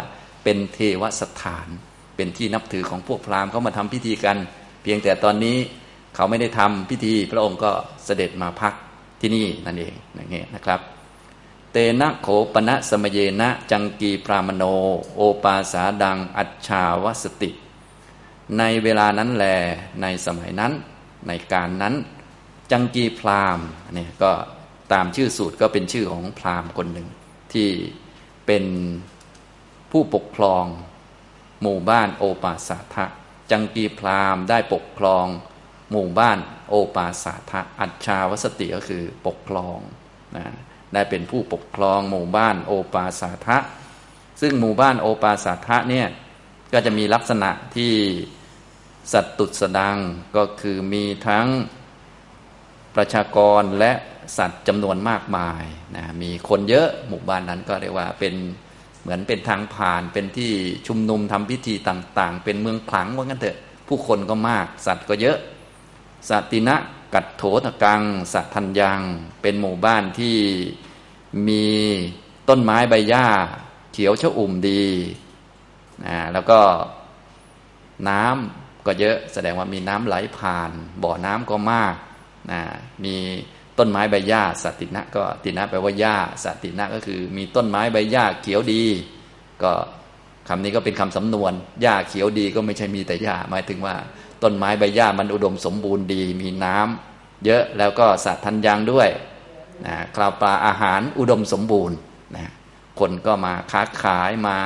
[0.44, 1.68] เป็นเทวสถาน
[2.16, 4.38] เป็นที่นับถือของพวกพราหมณ์เขามาทำพิธีกัน
[4.84, 5.58] เพียงแต่ตอนนี้
[6.16, 7.72] เขาไม่ได้ทำพิธี พระองค์ก็
[8.06, 8.74] เสด็จมาพัก
[9.22, 10.80] ที่นี่นั่นเองอย่างเงี้ยนะครับ
[11.76, 14.64] เตนะโขปณะสมเยนะจังกีพรามโน
[15.16, 17.52] โอปาสาดัง อัจฉาวสติ
[18.58, 19.46] ในเวลานั้นแล
[20.02, 20.74] ในสมัยนั้น
[21.28, 21.96] ในการนั้น
[22.72, 23.60] จังกีพราม
[23.94, 24.32] เนี่ยก็
[24.92, 27.08] ตามชื่อสูตรก็เป็นชื่อของพรามคนหนึ่ง
[27.54, 27.70] ที่
[28.46, 28.66] เป็น
[29.92, 30.66] ผู้ปกครอง
[31.62, 33.06] หมู่บ้านโอปาสาทะ
[33.52, 35.26] จังกีพรามได้ปกครอง
[35.92, 36.38] หมู่บ้าน
[36.70, 39.80] โอปาสาทะอัจฉาวสติก็คือปกครอง
[40.38, 40.46] นะ
[40.94, 43.58] ได้เป็นผู้ปกครองหมู่บ้านโอปาสาทะ
[44.42, 46.08] ซึ่งหมู่บ้านโอปาสาทะเนี่ย
[46.74, 47.94] ก็จะมีลักษณะที่
[49.14, 49.98] สัตตุสดัง
[50.36, 51.48] ก็คือมีทั้ง
[52.96, 53.92] ประชากรและ
[54.38, 55.64] สัตว์จำนวนมากมาย
[55.96, 58.34] นะมีคนเยอะหมู่บ้านนั้นก็เรียกว่าเป็น
[59.02, 60.52] เหมือนเป็นทางผ่านเป็นที่
[60.88, 65.38] ชุมนุมทำพิธีต่าง ๆ เป็นเมืองขลังว่างั้นเถอะ ผู้คนก็มาก สัตว์ก็เยอะ
[66.30, 66.76] สัตตินะ
[67.14, 68.02] กัดโถตะกัง
[68.34, 69.00] สัทัญยัง
[69.42, 70.38] เป็นหมู่บ้านที่
[71.48, 71.66] มี
[72.50, 73.28] ต้นไม้ใบหญ้า
[73.94, 74.86] เขียวชอุ่มดี
[76.06, 76.60] นะแล้วก็
[78.10, 80.72] น้ำก็เยอะแสดงว่ามีน้ำไหลผ่าน
[81.04, 81.96] บ่อน้ำก็มาก
[82.52, 82.62] นะ
[83.04, 83.16] มี
[83.78, 88.84] ต้นไม้ใบหญ้าสตินะก็ตินะแปลว่าหญ้าสตินะก็คือ มีต้นไม้ใบหญ้าเขียวดี
[89.64, 89.72] ก็
[90.48, 93.96] คำนี้ก็เป็นคำสำนวนหญ้าเขียวดีก็ไม่ใช่มีแต่หญ้าหมายถึงว่า
[94.44, 99.10] ต้นไม้ใบหญ้ามันอุดมสมบูรณ์ดี มีน้ำเยอะแล้วก็สัตว์ทันยังด้วย
[99.86, 101.98] นะคราวปลาอาหารอุดมสมบูรณ์
[102.36, 102.52] นะ
[103.00, 104.58] คนก็มาค้าขายมา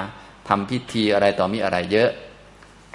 [0.48, 2.10] ทำพิธีอะไรต่อมีอะไรเยอะ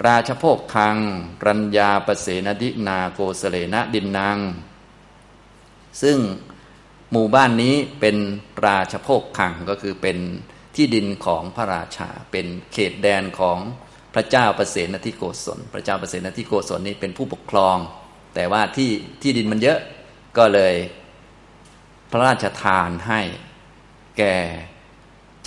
[0.07, 0.97] ราชโภคคัง
[1.45, 4.37] รัญญาปเสนดินาโกเสเลนะดินนาง
[6.01, 6.17] ซึ่ง
[7.11, 8.17] หมู่บ้านนี้เป็น
[8.65, 10.17] ราชโภคคังก็คือเป็น
[10.75, 13.59] ที่ดินของพระราชา เป็นเขตแดนของ
[14.15, 17.77] พระเจ้าประเสนทิโกศล พระเจ้าประเสนทิโกศลนี้เป็นผู้ปกครอง
[18.35, 19.79] แต่ว่าที่ที่ดินมันเยอะ
[20.37, 20.75] ก็เลย
[22.11, 23.21] พระราชทานให้
[24.17, 24.37] แก่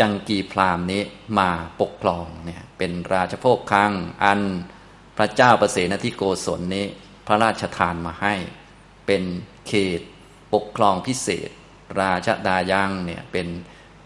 [0.00, 1.02] จังกีพรามนี้
[1.38, 1.50] มา
[1.80, 3.92] ปกครองเนี่ยเป็นราชโภคคัง
[4.24, 4.40] อัน
[5.18, 6.86] พระเจ้าประเสนทิโกศลนี้
[7.26, 8.34] พระราชทานมาให้
[9.06, 9.22] เป็น
[9.68, 10.00] เขต
[10.54, 11.50] ปกครองพิเศษ
[12.00, 13.46] ราชดายังเนี่ยเป็น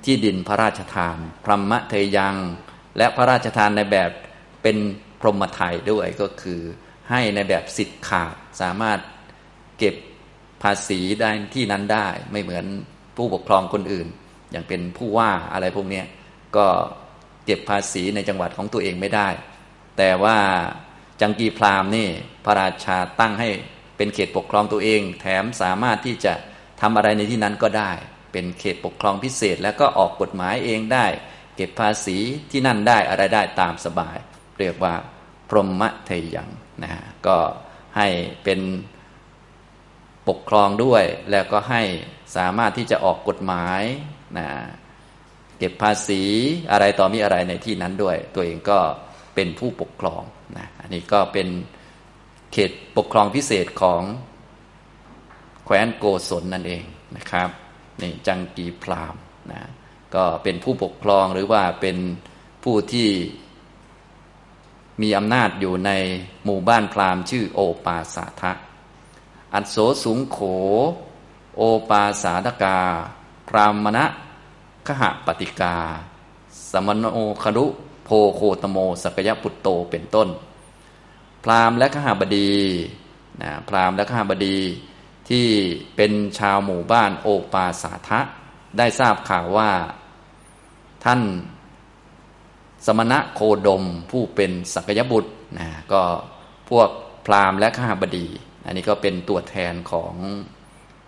[0.04, 2.36] ที่ดินพระราชทานพรหมเทยัง
[2.96, 4.10] และพระราชทานในแบบ
[4.62, 4.76] เป็น
[5.20, 6.60] พรหมไทยด้วยก็คือ
[7.10, 8.98] ให้ในแบบสิทธิ์ขาดสามารถ
[9.78, 9.94] เก็บ
[10.62, 12.64] ภาษีได้ที่นั้นได้ ไม่เหมือน
[13.16, 14.08] ผู้ปกครองคนอื่น
[14.50, 16.02] อย่างเป็นผู้ว่าอะไรพวกนี้
[16.56, 16.66] ก็
[17.44, 19.28] เก็บภาษีในจังหวัดของตัวเองไม่ได้
[19.98, 20.38] แต่ว่า
[21.20, 22.08] จังกีพราหมณ์นี่
[22.44, 23.48] พระราชาตั้งให้
[23.96, 26.34] เป็นเขตปกครองตัวเอง แถมสามารถที่จะ
[26.80, 27.92] ทำอะไรในที่นั้นก็ได้
[28.32, 31.06] เป็นเขตปกครองพิเศษ แล้วก็ออกกฎหมายเองได้
[31.56, 32.18] เก็บภาษี
[32.50, 34.16] ที่นั่นได้อะไรได้ตามสบาย
[34.60, 34.94] เรียกว่า
[35.48, 36.48] พรหมเทยัง
[36.82, 37.38] นะฮะก็
[37.96, 38.08] ให้
[38.44, 38.60] เป็น
[40.28, 41.82] ปกครองด้วย แล้วก็ให้
[42.36, 43.82] สามารถที่จะออกกฎหมาย
[44.38, 44.48] นะ
[45.58, 46.22] เก็บภาษี
[46.72, 48.78] อะไรต่อมีอะไรในที่นั้นด้วย ตัวเองก็
[49.34, 50.22] เป็นผู้ปกครอง
[50.58, 51.48] นะอันนี้ก็เป็น
[52.52, 54.02] เขตปกครองพิเศษของ
[55.64, 56.84] แคว้นโกศลนั่นเอง
[57.16, 57.48] นะครับ
[58.02, 59.14] นี่จังกีพราม
[59.52, 59.60] นะ
[60.14, 61.96] ก็เป็นผู้ปกครองหรือว่าเป็น
[62.64, 63.08] ผู้ที่
[65.00, 65.90] มีอำนาจอยู่ใน
[66.44, 68.52] หมู่บ้านพราหมณ์ชื่อโอปาสาทะ
[69.54, 70.38] อัศโสสุงโข
[71.56, 72.78] โอปาสาทกา
[73.48, 74.04] พรามณะ
[74.86, 75.76] ขหปฏิกา
[76.70, 77.04] สมโน
[77.42, 77.66] ครุ
[78.04, 80.28] โพโคตโมสกยปุตโตเป็นต้น
[81.44, 82.52] พราหมณ์และขหบดี
[83.42, 84.58] นะพราหมณ์และขหบดี
[85.28, 85.46] ที่
[85.96, 88.20] เป็นชาวหมู่บ้านโอปาสาทะ
[88.78, 89.70] ได้ทราบข่าวว่า
[91.04, 91.20] ท่าน
[92.86, 96.02] สมณะโคดมผู้เป็นสักยบุตรนะก็
[96.70, 96.88] พวก
[97.26, 98.26] พราหมณ์และข้าบดี
[98.66, 100.14] อันนี้ก็เป็นตัวแทนของ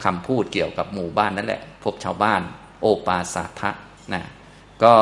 [0.04, 2.40] คำพูดเกี่ยวกับหมู่บ้านนั่นแหละ พวกชาวบ้าน
[2.80, 3.70] โอปาสาทะ
[4.14, 4.22] นะ
[4.82, 4.94] ก็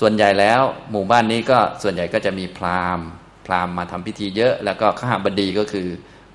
[0.00, 0.60] ส่วนใหญ่แล้ว
[0.90, 3.06] หมู่บ้านนี้ก็ส่วนใหญ่ก็จะมีพราหมณ์
[3.46, 5.88] พราหมณ์มาทำพิธีเยอะ แล้วก็ข้าบดีก็คือ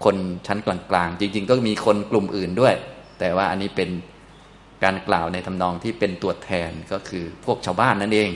[0.05, 0.15] คน
[0.47, 2.73] ชั้นกลางๆ จริง ๆ ก็มีคนกลุ่มอื่นด้วย
[3.19, 3.89] แต่ว่าอันนี้เป็น
[4.83, 8.29] การกล่าวในทำนองที่เป็นตัวแทนก็คือพวกชาวบ้านนั่นเอง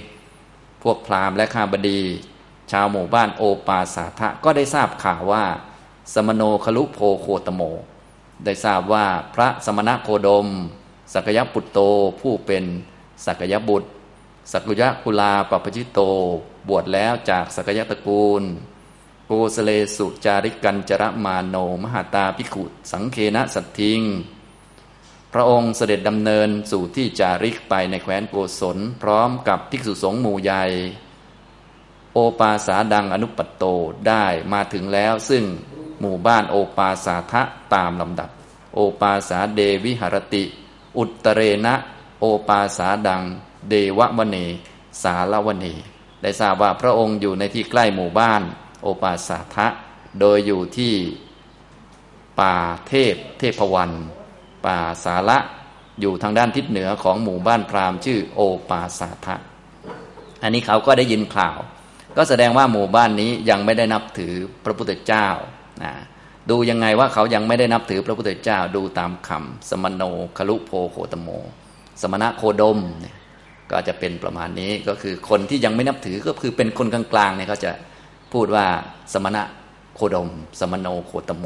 [0.83, 2.01] พวกพราหมณ์และข้าบดี
[2.71, 5.45] ชาวหมู่บ้านโอปาสาทะก็ได้ทราบข่าวว่า
[6.13, 7.61] สมโนคลุโพโคตโม
[8.45, 10.47] ได้ทราบว่าพระสมณะโคดม
[11.13, 11.79] สักยปุตโต
[12.19, 12.63] ผู้เป็น
[13.25, 13.89] สักยบุตร
[14.51, 15.99] สักยะกุลาปปจิโต
[16.67, 18.43] บวชแล้วจากสักยะตระกูล
[19.27, 24.01] โกสเลสุจาริกันจระมาโน มหาตาพิขุสังเคนะสัตทิง
[25.33, 30.63] พระองค์เสด็จดำเนินสู่ที่จาริกไปในแคว้นโกศล พร้อมกับภิกษุสงฆ์หมู่ใหญ่
[32.13, 33.63] โอปาสาดังอนุปัตโต
[34.07, 35.43] ได้มาถึงแล้วซึ่ง
[36.01, 37.41] หมู่บ้านโอปาสาทะ
[37.73, 38.29] ตามลำดับ
[38.75, 40.43] โอปาสาเดวิหรติ
[40.97, 41.75] อุตเรนะ
[42.19, 43.21] โอปาสาดัง
[43.69, 44.37] เดววเน
[45.03, 45.65] สาลวเน
[46.21, 48.41] ได้ทราบว่าพระองค์อยู่ในที่ใกล้หมู่บ้าน
[48.81, 49.67] โอปาสาทะ
[50.19, 50.93] โดยอยู่ที่
[52.39, 52.55] ป่า
[52.87, 53.91] เทพเทพวัน
[54.65, 55.38] ป่าสาระ
[56.02, 59.36] อยู่ทางด้านทิศเหนือของหมู่บ้านพราหมณ์ชื่อโอปาสาทะ
[60.43, 61.60] อันนี้เขาก็ได้ยินข่าว
[62.17, 64.34] ก็แสดงว่าหมู่บ้านนี้ยังไม่ได้นับถือ
[64.65, 65.28] พระพุทธเจ้า
[65.84, 65.93] นะ
[66.49, 70.04] ดูยังไงว่าเขายังไม่ได้นับถือพระพุทธเจ้าดูตามคำสมโน
[70.38, 71.30] คลุโพโคตโม
[72.02, 73.15] สมณะโคดมเนี่ย
[73.71, 77.71] ก็จะเป็นประมาณนี้ก็คือคนที่ยังไม่นับถือก็คือเป็นคนกลางๆเนี่ยเขาจะ
[78.34, 78.65] พูดว่า
[79.13, 79.43] สมณะ
[79.95, 81.45] โคดม สมโนโคตโม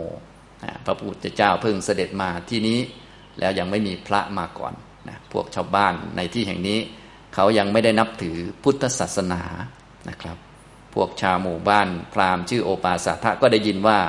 [0.86, 2.80] พระพุทธเจ้าเพิ่งเสด็จมาที่นี้
[3.40, 4.74] แล้วยังไม่มีพระมาก่อน
[5.10, 6.80] นะพวกชาวบ้านในที่แห่งนี้
[7.34, 9.42] เขายังไม่ได้นับถือพุทธศาสนา
[10.10, 10.38] นะครับ
[10.94, 14.00] พวกชาวหมู่บ้านพราหมณ์ชื่อโอปาสาทะก็ได้ยินว่า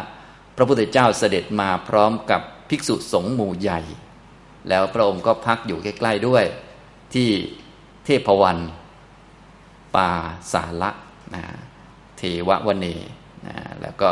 [0.56, 3.80] พระพุทธเจ้าเสด็จมาพร้อมกับภิกษุสงฆ์หมู่ใหญ่
[4.68, 6.44] แล้วพระองค์ก็พักอยู่ใกล้ ๆด้วย
[7.14, 7.28] ที่
[8.04, 8.58] เทพวัน
[9.96, 10.10] ป่า
[10.52, 10.90] สาระ
[11.34, 11.44] นะ
[12.18, 12.86] เทววเน
[13.46, 14.10] นะแล้วก็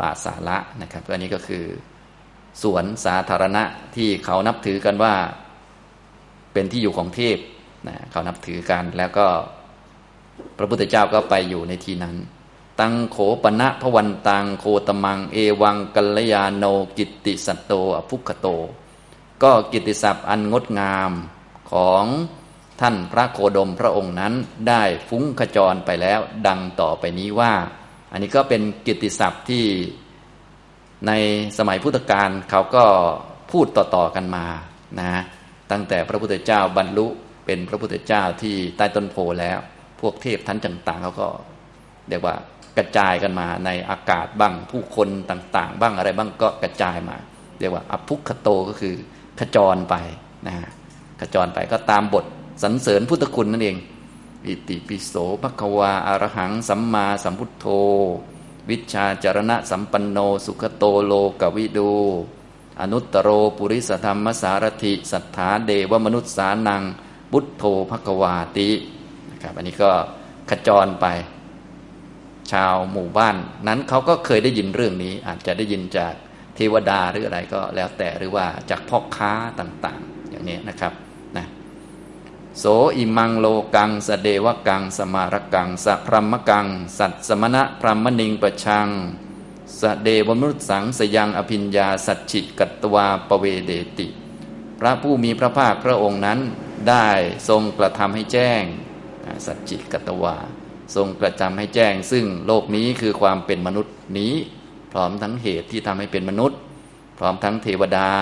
[0.00, 1.64] ป่าสาระนะครับอันนี้ก็คือ
[2.62, 3.62] สวนสาธารณะ
[3.96, 5.14] ที่เขานับถือกันว่า
[6.52, 7.38] เป็นที่อยู่ของเทพ
[7.88, 9.26] นะเขานับถือกันแล้วก็
[10.58, 12.16] พระพุทธเจ้าก็ไปอยู่ในที่นั้น
[12.80, 16.64] ตังโขปณะพวันตังโคตมัง เอวังกัลยาโน
[16.96, 18.46] กิตติสัตโตอภุคโต
[19.42, 21.12] ก็กิตติศัพท์อันงดงาม
[21.72, 22.04] ของ
[22.80, 24.34] ท่านพระโคดมพระองค์นั้น
[24.68, 27.52] ได้ฟุ้งขจรไปแล้วดังต่อไปนี้ว่า
[28.12, 29.64] อันนี้ก็เป็นกิตติศัพท์ที่
[31.06, 31.12] ใน
[31.58, 32.84] สมัยพุทธกาลเขาก็
[33.52, 34.46] พูดต่อๆกันมา
[35.00, 35.22] นะ
[35.70, 37.06] ตั้งแต่พระพุทธเจ้าบรรลุ
[37.46, 39.58] เป็นพระพุทธเจ้าที่ใต้ต้นโพแล้ว
[40.00, 41.28] พวกเทพท่านต่างๆเขาก็
[42.08, 42.34] เรียกว่า
[42.78, 47.16] กระจายกันมาในอากาศบ้างผู้คนต่างๆ บ้างอะไรบ้างก็กระจายมา
[47.60, 48.94] เรียกว่าอภุคโตก็คือ
[49.40, 49.94] ขจรไป
[50.46, 50.54] นะ
[51.20, 52.24] ขจรไปก็ตามบท
[52.62, 53.76] สรรเสริญพุทธคุณนั่นเอง
[54.46, 57.66] อิติปิโสภควาอารหัง สัมมาสัมพุทโธ
[58.70, 61.92] วิชาจารณะสัมปันโน สุขโตโลกวิดู
[62.80, 66.82] อนุตตโรปุริสธรรมสารถิสัทธาเดวมนุษย์สานัง
[67.32, 68.70] บุตโธภควาติ
[69.30, 69.90] นะครับอันนี้ก็
[70.50, 71.06] ขจรไป
[72.52, 73.36] ชาวหมู่บ้าน
[73.68, 76.14] นั้นเขาก็เคยได้ยินเรื่องนี้ อาจจะได้ยินจาก
[76.56, 80.92] เทวดาหรืออะไรก็แล้วแต่หรือว่าจากพ่อค้าต่าง ๆ อย่างนี้นะครับ
[82.60, 82.64] โส
[82.96, 86.66] อิมังโลกังสเดวกัง สมารกังสัพรมกัง
[86.98, 88.88] สัตสมณะพรหมนิงประชัง
[89.80, 94.08] สเดวมนุษสังสยังอภิญญาสัจฉิกัตวาปเวเดติ
[94.80, 96.38] พระผู้มีพระภาคพระองค์นั้น
[96.88, 97.08] ได้
[97.48, 98.62] ทรงกระทำให้แจ้ง
[99.46, 100.36] สัจจิกัตวา
[100.96, 104.34] ทรงกระทำให้แจ้ง ซึ่งโลกนี้คือความเป็นมนุษย์นี้
[104.92, 106.58] พร้อมทั้งเหตุที่ทำให้เป็นมนุษย์
[107.18, 108.12] พร้อมทั้งเทวดา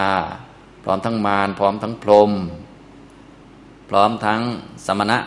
[0.85, 2.33] พร้อมทั้งมารพร้อมทั้งพรหม
[3.91, 4.41] พร้อมทั้ง
[4.87, 5.19] สมณะ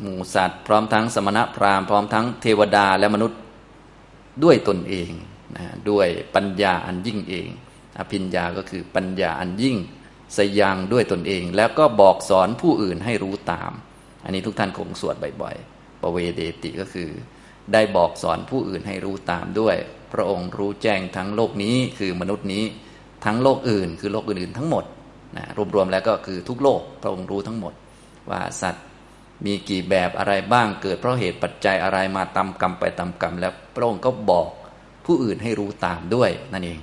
[0.00, 3.40] หมูสัตว์ พร้อมทั้งสมณะพราหมณ์พร้อมทั้งเทวดาและมนุษย์
[4.44, 5.10] ด้วยตนเอง
[5.56, 7.48] นะด้วยปัญญาอันยิ่งเอง
[7.98, 9.76] อภิญญาก็คือปัญญาอันยิ่ง
[10.36, 13.72] สยังด้วยตนเอง แล้วก็บอกสอนผู้อื่นให้รู้ตาม
[14.24, 17.10] อันนี้ทุกท่านคงสวดบ่อยๆปเวเดติก็คือ
[17.72, 19.76] ได้บอกสอนผู้อื่นให้รู้ตามด้วย
[20.12, 22.64] พระองค์รู้แจ้งทั้งโลกนี้คือมนุษย์นี้
[23.24, 24.84] ทั้งโลกอื่น คือโลกอื่นๆทั้งหมด
[25.36, 27.72] นะรวมๆแล้วก็คือทุกโลกพระองค์รู้ทั้งหมด
[28.30, 28.84] ว่าสัตว์
[29.46, 34.48] มีกี่แบบอะไรบ้างเกิดเพราะเหตุปัจจัยอะไรมาตามกรรมไปตามกรรม แล้วพระองค์ก็บอก
[35.06, 36.80] ผู้อื่นให้รู้ตามด้วยนั่นเอง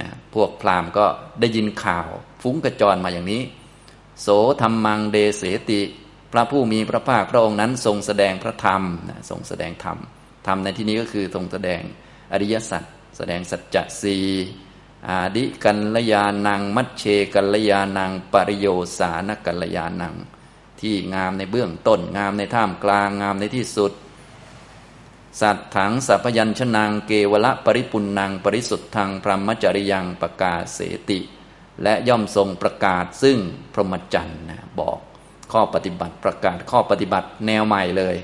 [0.00, 1.06] นะพวกพราหมณ์ก็
[1.40, 2.08] ได้ยินข่าว
[2.42, 3.42] ฟุ้งกระจรมาอย่างนี้
[4.22, 4.28] โส
[4.60, 5.80] ธรรมังเดเสติ
[6.32, 9.98] พระผู้มีพระภาคพระองค์นั้นทรงแสดงพระธรรมนะทรงแสดงธรรม
[10.46, 11.80] ธรรมในที่นี้ก็คือทรงแสดง
[12.32, 12.82] อริยสัจ
[13.16, 14.16] แสดงสัจจะสี
[15.06, 18.66] อาดิกัลยานัง มัชเชกัลยานัง ปริโย
[18.98, 20.14] สานกัลยานัง
[20.80, 23.92] ที่งามในเบื้องต้น งามในท่ามกลาง งามในที่สุด
[25.40, 30.80] สัตถังสัพยัญชนางเกวละปริปุนัง ปริสุทธังพรหมจริยังประกาศเส
[31.10, 31.20] ติ
[31.82, 33.38] และย่อมทรงประกาศซึ่ง
[33.72, 34.98] พรหมจรรย์นะบอก
[35.52, 38.16] ข้อปฏิบัติประกาศข้อปฏิบัติแนวใหม่เลย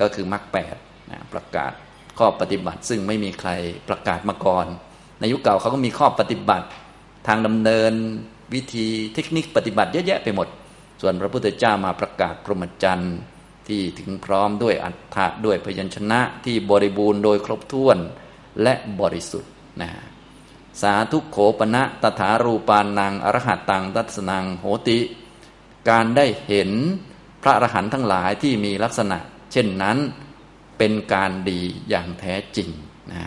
[0.00, 0.76] ก็คือมรรคแปด
[1.10, 1.72] นะประกาศ
[2.18, 3.50] ข้อปฏิบัติซึ่งไม่มีใคร
[3.88, 4.66] ประกาศมาก่อน
[5.20, 6.66] ในยุคเก่าเขาก็มีข้อปฏิบัติ
[7.26, 7.92] ทางดำเนิน
[8.54, 10.48] วิธีเทคนิคปฏิบัติเยอะแยะไปหมด
[11.00, 13.16] ส่วนพระพุทธเจ้ามาประกาศพรหมจรรย์
[13.68, 17.98] ที่ถึงพร้อมด้วยอัฏฐะด้วยพยัญชนะที่บริบูรณ์โดยครบถ้วน
[18.62, 19.90] และบริสุทธิ์นะ
[20.82, 24.98] สาธุโขปณะตถารูปานังอรหัตตังตัสนังโหติ
[25.88, 26.70] การได้เห็น
[27.42, 29.18] พระอรหันต์ทั้งหลายที่มีลักษณะ
[29.52, 29.98] เช่นนั้น
[30.78, 32.68] เป็นการดีอย่างแท้จริง
[33.12, 33.22] นะ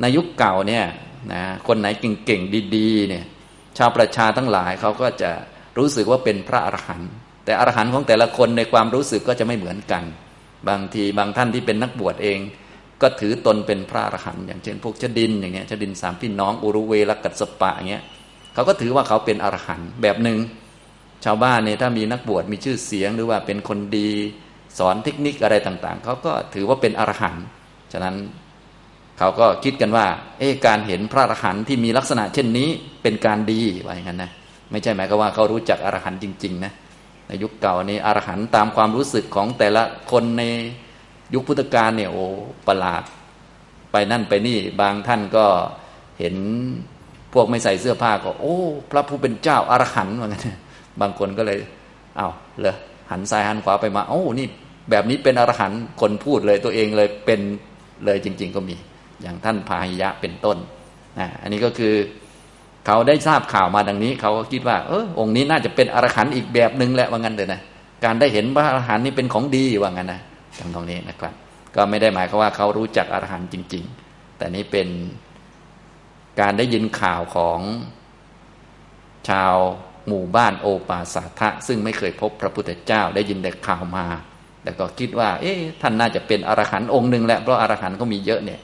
[0.00, 0.84] ในยุคเก่าเนี่ย
[1.32, 3.24] นะคนไหนเก่งๆดีๆเนี่ย
[3.78, 5.30] ชาวประชาทั้งหลายเขาก็จะ
[5.78, 7.10] รู้สึกว่าเป็นพระอรหันต์
[7.44, 10.02] แต่อรหันต์ของแต่ละคนในความรู้สึกก็จะไม่เหมือนกัน
[10.68, 12.38] บางทีบางท่านที่เป็นนักบวชเอง
[13.02, 18.04] ก็ถือตนเป็นพระอรหันต์อย่างเช่นพวกชดินอย่างเงี้ยชดินสามพี่น้องอุรุเวลกัสปะอย่างเงี้ย
[18.54, 20.38] เขาก็ถือว่าเขาเป็นอรหันต์แบบหนึ่ง
[21.24, 24.10] ชาวบ้านเนี่ยถ้ามีนักบวชมีชื่อเสียงหรือว่าเป็นคนดี
[24.78, 27.44] สอนเทคนิคอะไรต่างๆเขาก็ถือว่าเป็นอรหันต์
[27.92, 28.14] ฉะนั้น
[29.20, 30.06] เขาก็คิดกันว่า
[30.38, 32.68] เอ๊การเห็นพระอรหันต์ที่มีลักษณะเช่นนี้
[33.02, 34.30] เป็นการดีว่าอย่างนั้นนะ
[34.70, 36.72] ไม่ใช่หมายความว่าเขารู้จักอรหันต์จริงๆนะ
[37.28, 40.42] ในยุคเก่านี้อรหันต์ตามความรู้สึกของแต่ละคนใน
[41.34, 42.24] ยุคพุทธกาลเนี่ยโอ้
[42.68, 43.02] ประหลาด
[43.92, 45.44] ไปนั่นไปนี่บางท่านก็
[46.18, 46.34] เห็น
[47.32, 48.58] พวกไม่ใส่เสื้อผ้าก็ โอ้
[48.90, 50.48] พระผู้เป็นเจ้าอรหันต์ว่างั้น
[51.00, 51.58] บางคนก็เลย
[52.16, 52.30] เอา้า
[52.60, 52.76] เลย
[53.10, 54.46] หันซ้ายหันขวาไปมาโอ้นี่
[54.90, 57.40] แบบนี้เป็นอรหันต์คนพูดเลยตัวเองเลยเป็น
[58.04, 58.76] เลยจริง ๆ ก็มี
[59.22, 60.56] อย่างท่านพาหิยะเป็นต้น
[61.18, 61.94] นะอันนี้ก็คือ
[62.86, 67.60] เขาได้ทราบข่าวมาดังนี้ เขาก็คิดว่าเออองค์นี้น่าจะเป็นอรหันต์อีกแบบหนึ่งแหละว่างั้นเลยนะ
[68.04, 70.20] การได้เห็นพระอรหันต์นี่เป็นของดีว่างั้นนะ
[70.58, 71.34] ทางตรงนี้นะครับ
[71.76, 74.88] ก็ไม่ได้หมายความว่าเขารู้จักอรหันต์จริง ๆ แต่นี้เป็น
[76.40, 77.60] การได้ยินข่าวของ
[79.28, 79.54] ชาว
[80.08, 84.06] หมู่บ้านโอปาสาทะ ซึ่งไม่เคยพบพระพุทธเจ้าได้ยินแต่ข่าวมา
[84.62, 88.60] แต่ก็คิดว่า เอ๊ะท่านน่าจะเป็นอรหันต์องค์หนึ่งแหละเพราะอรหันต์ก็มีเยอะเนี่ย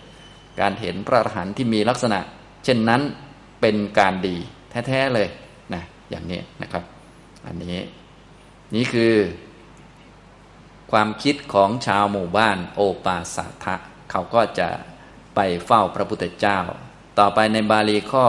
[0.61, 2.21] การเห็นพระอรหันต์ที่มีลักษณะ
[2.65, 3.03] เช่นนั้น
[3.61, 4.37] เป็นการดี
[4.71, 5.29] แท้ๆเลย
[5.75, 6.83] นะอย่างนี้นะครับ
[7.47, 7.79] อันนี้
[8.75, 9.15] นี่คือ
[10.93, 13.75] ความคิดของชาวหมู่บ้านโอปาสาทะ
[14.11, 14.69] เขาก็จะ
[15.35, 16.59] ไปเฝ้าพระพุทธเจ้า
[17.19, 18.27] ต่อไปในบาลีข้อ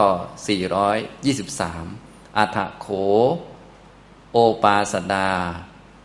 [1.18, 2.86] 423 อัฐโข
[4.32, 5.28] โอปาสดา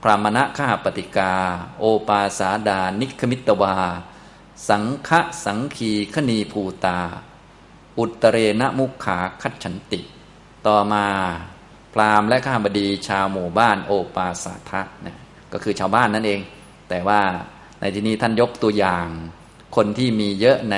[0.01, 1.33] พรามณะข้าปฏิกา
[1.79, 3.75] โอปาสาดา นิคมิตวา
[4.69, 5.09] สังฆ
[5.45, 6.99] สังคีคณีภูตา
[7.99, 9.99] อุตเรณมุขขาคัจฉันติ
[10.67, 11.05] ต่อมา
[11.93, 15.17] พราหมณ์และข้าบดีชาวหมู่บ้านโอปาสาทะนะ
[15.53, 16.41] ก็คือชาวบ้านนั่นเอง
[16.89, 17.21] แต่ว่า
[17.79, 19.07] ในที่นี้ท่านยกตัวอย่าง
[19.75, 20.77] คนที่มีเยอะใน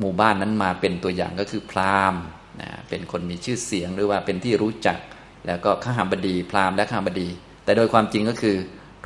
[0.00, 2.22] หมู่บ้านนั้นมาเป็นตัวอย่างก็คือพราหมณ์
[2.60, 4.98] นะเป็นคนมีชื่อเสียงหรือว่าเป็นที่รู้จัก
[5.46, 7.28] แล้วก็ข้าบดี พราหมณ์และข้าบดี
[7.64, 8.56] แต่โดยความจริงก็คือ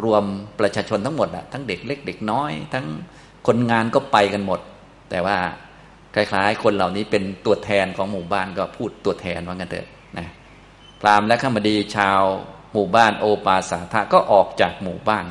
[0.04, 0.24] รวม
[0.60, 2.86] ประชาชนทั้งหมดอะทั้งเด็กเล็กเด็กน้อยทั้ง
[3.46, 4.60] คนงานก็ไปกันหมด
[5.10, 5.38] แต่ว่า
[6.14, 10.28] คล้ายๆ คนเหล่านี้เป็นตัวแทนของหมู่บ้านก็พูดตัวแทนว่างั้นเถอะนะ
[11.00, 12.20] พราหมณ์และข้าบดีชาว
[12.72, 15.26] หมู่บ้านโอปาสาทะก็ออกจากหมู่บ้าน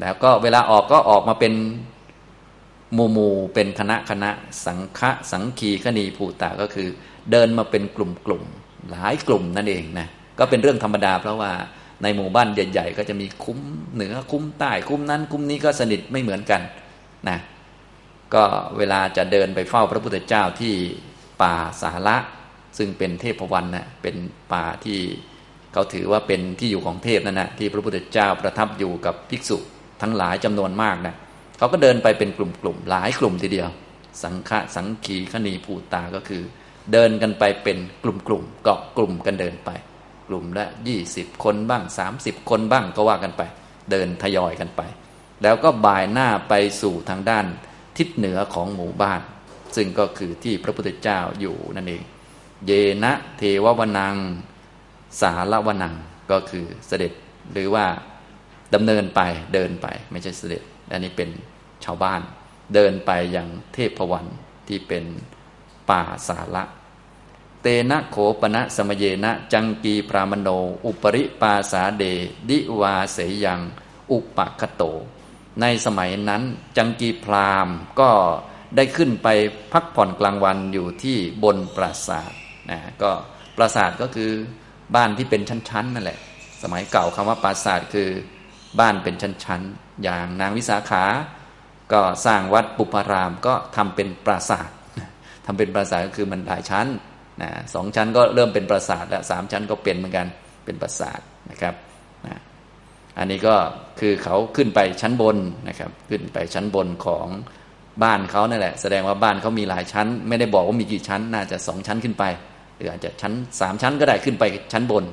[0.00, 1.54] แล้วก็เวลาออกก็ออกมาเป็น
[2.94, 4.30] หมู่หมู่เป็นคณะคณะ
[4.66, 6.88] สังฆะสังคีคณีภูตาก็คือ
[7.30, 10.08] เดินมาเป็นกลุ่มๆหลายกลุ่มนั่นเองนะ
[10.38, 11.52] ก็เป็นเรื่องธรรมดาเพราะว่า
[12.02, 13.58] ในหมู่บ้านใหญ่ ๆ ก็จะมีคุ้ม
[13.94, 16.60] เหนือคุ้มใต้คุ้มนั้น คุ้มนี้ก็สนิทไม่เหมือนกัน
[17.28, 17.38] นะ
[18.34, 18.44] ก็
[18.78, 20.74] เวลาจะเดินไปเฝ้าพระพุทธเจ้าที่
[21.42, 22.16] ป่าสาระ
[22.78, 24.16] ซึ่งเป็นเทพวันนะเป็น
[24.52, 24.98] ป่าที่
[25.72, 29.56] เขาถือว่าเป็นที่อยู่ของเทพนั่นนะที่พระพุทธเจ้าประทับอยู่กับภิกษุ
[30.02, 31.14] ทั้งหลายจำนวนมากนะ
[31.58, 33.68] เขาก็เดินไปเป็นกลุ่มๆหลายกลุ่มทีเดียว
[34.22, 36.42] สังฆสังขีคณีภูตาก็คือ
[36.92, 39.70] เดินกันไปเป็นกลุ่มๆเกาะกลุ่มกันเดินไป
[40.28, 43.42] กลุ่มละยี่สิบคนบ้างสามสิบคนบ้างก็ว่ากันไป
[43.90, 44.82] เดินทยอยกันไป
[45.42, 47.46] แล้วก็บ่ายหน้าไปสู่ทางด้าน
[47.98, 49.20] ทิศเหนือของหมู่บ้าน
[49.76, 52.04] ซึ่งก็คือที่พระพุทธเจ้าอยู่นั่นเอง
[52.66, 52.72] เย
[53.04, 54.16] นะเทววนัง
[55.20, 55.94] สารวนัง
[56.30, 57.12] ก็คือเสด็จ
[57.52, 57.86] หรือว่า
[58.74, 59.20] ดำเนินไป
[59.54, 61.28] เดินไปไม่ใช่เสด็จอันนี้เป็น
[61.84, 62.20] ชาวบ้าน
[62.74, 64.26] เดินไปย่างเทพวัน
[64.68, 65.04] ที่เป็น
[65.90, 66.64] ป่าสาระ
[67.62, 70.48] เตนะโขปณะสมเยนะจังกีพรามโน
[70.86, 72.04] อุปริปาสาเด
[72.48, 73.60] ดิวาเสยยัง
[74.10, 74.82] อุปคโต
[75.60, 76.42] ในสมัยนั้น
[76.76, 78.10] จังกีพราหมณ์ก็
[78.76, 79.28] ได้ขึ้นไป
[79.72, 82.32] พักผ่อนกลางวันอยู่ที่บนปราสาท
[82.70, 83.10] นะก็
[83.56, 84.30] ปราสาทก็คือ
[84.96, 86.18] บ้านที่เป็นชั้นๆนั่นแหละ
[86.62, 88.08] สมัยเก่าคำว่าปราสาทคือ
[88.80, 91.04] บ้านเป็นชั้นๆ อย่างนางวิสาขา
[91.92, 94.70] ก็สร้างวัดปุพารามก็ทำเป็นปราสาท
[95.46, 96.86] ทำเป็นปราสาทก็คือมันหลายชั้น
[97.42, 100.26] นะสองชั้นก็เริ่มเป็นปราสาทแล้วสามชั้นก็เป็นเหมือนกัน
[100.64, 101.74] เป็นปราสาทนะครับ
[103.20, 103.56] อันนี้ก็
[104.00, 105.36] คือเขาขึ้นไปชั้นบน
[105.68, 107.26] นะครับ ขึ้นไปชั้นบนของ
[108.02, 112.24] บ้านเขานั่นแหละ แสดงว่าบ้านเขามีหลายชั้น ไม่ได้บอกว่ามีกี่ชั้น น่าจะสองชั้นขึ้นไป
[112.76, 115.04] หรืออาจจะชั้นสามชั้นก็ได้ขึ้นไปชั้นบน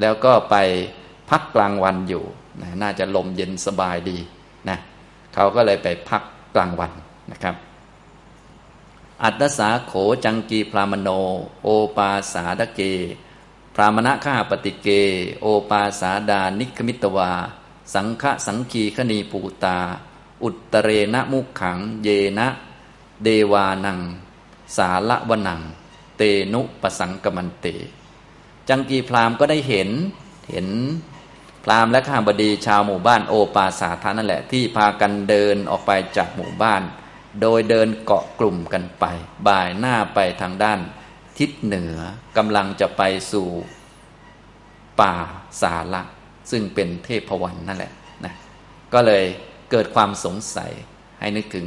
[0.00, 0.56] แล้วก็ไป
[1.30, 2.24] พักกลางวันอยู่
[2.60, 4.18] นะน่าจะลมเย็นสบายดี
[4.68, 4.78] นะ
[5.34, 6.22] เขาก็เลยไปพัก
[6.54, 6.92] กลางวัน
[7.32, 7.54] นะครับ
[9.22, 9.92] อัตตสาโข
[10.24, 11.08] จังกีพรามโน
[11.62, 12.80] โอปาสาดเก
[13.78, 14.88] พรามณะข้าปฏิเก
[15.40, 17.32] โอปาสาดานิคมิตวา
[17.94, 19.78] สังฆสังคีคณีปูตา
[20.42, 22.08] อุตเรณมุขขัง เย
[22.38, 22.48] นะ
[23.22, 23.98] เดวานัง
[24.76, 25.60] สาละวนัง
[26.16, 27.66] เตนุปสังกมันเต
[28.68, 29.90] จังกีพรามก็ได้เห็น
[30.50, 30.68] เห็น
[31.64, 36.82] พรามและข้าบดีชาวหมู่บ้านโอปาสาธานั่นแหละที่พากันเดินออกไปจากหมู่บ้าน
[37.40, 39.04] โดยเดินเกาะกลุ่มกันไป
[39.46, 40.80] บ่ายหน้าไปทางด้าน
[41.38, 41.98] ทิศเหนือ
[42.36, 43.46] กำลังจะไปสู่
[45.00, 45.14] ป่า
[45.62, 46.02] สาละ
[46.50, 47.92] ซึ่งเป็นเทพวันนั่นแหละ
[48.24, 48.34] นะ
[48.94, 49.24] ก็เลย
[49.70, 50.72] เกิดความสงสัย
[51.20, 51.66] ให้นึกถึง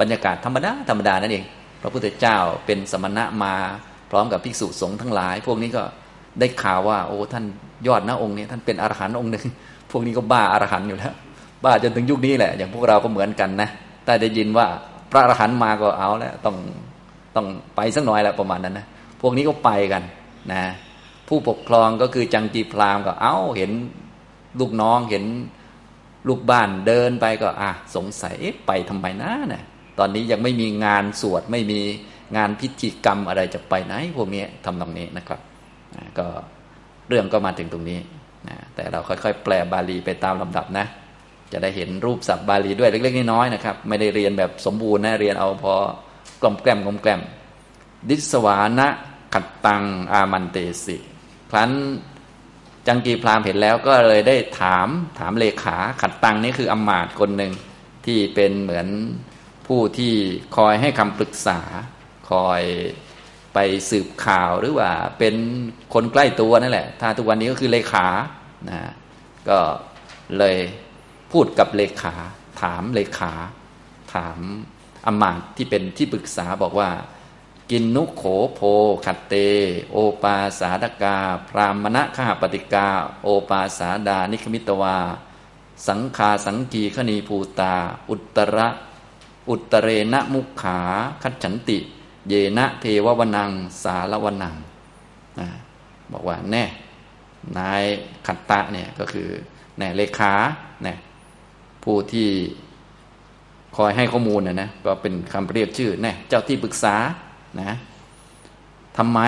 [0.00, 1.44] บรรยากาศธรรมดาธรรมดานั่นเอง
[1.82, 2.36] พระพุทธเจ้า
[2.66, 3.54] เป็นสมณะมา
[4.10, 5.82] พร้อมกับภิกษุสงฆ์ทั้งหลาย พวกนี้ก็
[6.40, 7.44] ได้ข่าวว่า โอ้ท่าน
[7.86, 9.44] ยอดนะองค์นี้ท่านเป็นอรหันต์องค์หนึ่ง
[9.90, 11.14] พวกนี้ก็บ้าอรหันต์อยู่แล้ว
[11.64, 13.68] บ้าจนถึงยุคนี้แหละ อย่างพวกเราก็เหมือนกันนะ
[14.04, 14.66] แต่ได้ยินว่า
[15.10, 16.56] พระอรหันต์มาก็เอาแล้วต้อง
[17.36, 18.86] ต้องไปสักหน่อยแหละประมาณนั้นนะ
[19.20, 20.02] พวกนี้ก็ไปกัน
[20.52, 20.62] นะ
[21.28, 23.70] ผู้ปกครองก็คือจังจีพรามก็เอาเห็น
[24.60, 25.24] ลูกน้องเห็น
[26.28, 29.62] ลูกบ้านเดินไปก็อะสงสัยไปทำไมนะเนี่ย
[29.98, 31.80] ตอนนี้ยังไม่มีงานสวดไม่มี
[32.36, 35.40] งานพิธีกรรมอะไรจะไปไหน พวกนี้ทำตรงนี้นะครับ
[36.18, 36.26] ก็
[37.08, 37.98] เรื่องก็มาถึงตรงนี้
[38.48, 40.86] นะแต่เราค่อยๆ แปลบาลีไปตามลำดับนะ
[41.52, 45.74] จะได้เห็นรูปศัพท์บาลีด้วยเล็กๆน้อยๆนะครับ ไม่ได้เรียนแบบสมบูรณ์นะเรียนเอาพอ
[46.42, 47.20] กลมแกล้มกลมแกล้ม
[48.08, 48.88] ดิสวานะ
[49.34, 49.82] ขัดตัง
[50.12, 50.96] อามันเตสิ
[51.50, 51.70] ครั้น
[52.86, 54.88] จังกีพรามเห็นแล้วก็เลยได้ถาม
[55.18, 57.52] ถามเลขาขัดตังนี่คืออมาตคนหนึ่ง
[58.06, 58.88] ที่เป็นเหมือน
[59.66, 60.14] ผู้ที่
[60.56, 61.60] คอยให้คำปรึกษา
[62.30, 62.62] คอย
[63.54, 63.58] ไป
[63.90, 65.34] สืบข่าวหรือว่าเป็น
[65.94, 68.06] คนใกล้ตัวนั่นแหละ ถ้าทุกวันนี้ก็คือเลขา
[68.70, 68.80] นะ
[69.48, 69.58] ก็
[70.38, 70.56] เลย
[71.32, 72.14] พูดกับเลขา
[72.62, 73.32] ถามเลขา
[74.14, 74.38] ถาม
[75.06, 76.90] อมาตที่เป็นที่ปรึกษาบอกว่า
[77.70, 78.24] กินนุโข
[78.54, 78.60] โพ
[79.04, 79.34] ขัตเต
[79.90, 81.16] โอปาสาดกา
[81.48, 82.86] พรามณะขหปฏิกา
[83.22, 84.98] โอปาสาดานิคมิตวา
[85.88, 87.74] สังคาสังกีขณีภูตา
[88.10, 88.68] อุตระ
[89.50, 90.78] อุตเรณมุขา
[91.22, 91.78] คัจฉันติ
[92.28, 93.50] เยนะเทววนัง
[93.82, 94.54] สารวนัง
[96.12, 96.64] บอกว่าแน่
[97.58, 97.82] นาย
[98.26, 99.28] ขัตตะเนี่ยก็คือ
[99.78, 100.32] แน่เลขา
[100.84, 100.96] เนี่ย
[101.84, 102.28] ผู้ที่
[103.80, 106.96] คอยให้ข้อมูลนะนะก็เป็นคำเรียกชื่อแน่เจ้าที่ปรึกษา
[107.60, 107.76] นะ
[108.98, 109.20] ทำไม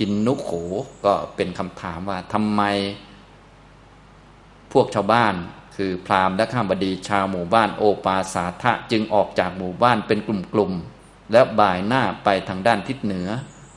[0.00, 0.50] อินนุโข
[1.04, 2.62] ก็เป็นคำถามว่าทำไม
[4.72, 5.34] พวกชาวบ้าน
[5.76, 10.28] คือพราหมณ์และข้ามบดีชาวหมู่บ้านโอปาสาทะจึงออกจากหมู่บ้านเป็นก
[10.58, 13.28] ลุ่มๆ แล้วบ่ายหน้าไปทางด้านทิศเหนือ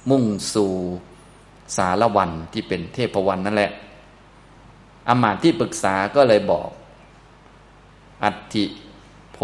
[0.10, 0.24] มุ่ง
[0.54, 0.74] สู่
[1.78, 3.72] สารวันที่เป็นเทพวันนั่นแหละ
[5.08, 6.70] อามาตที่ปรึกษาก็เลยบอก
[8.24, 8.66] อัติ
[9.36, 9.40] โพ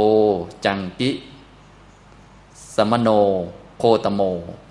[0.65, 1.09] จังกิ
[2.75, 3.09] สมโน
[3.77, 4.21] โคตโม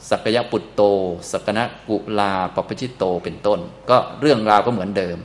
[0.09, 0.83] สักยปุตโต
[1.31, 3.61] สักนะกุลาปปชิตโตเป็นต้น
[3.91, 5.19] ก็เรื่องราวก็เหมือนเดิม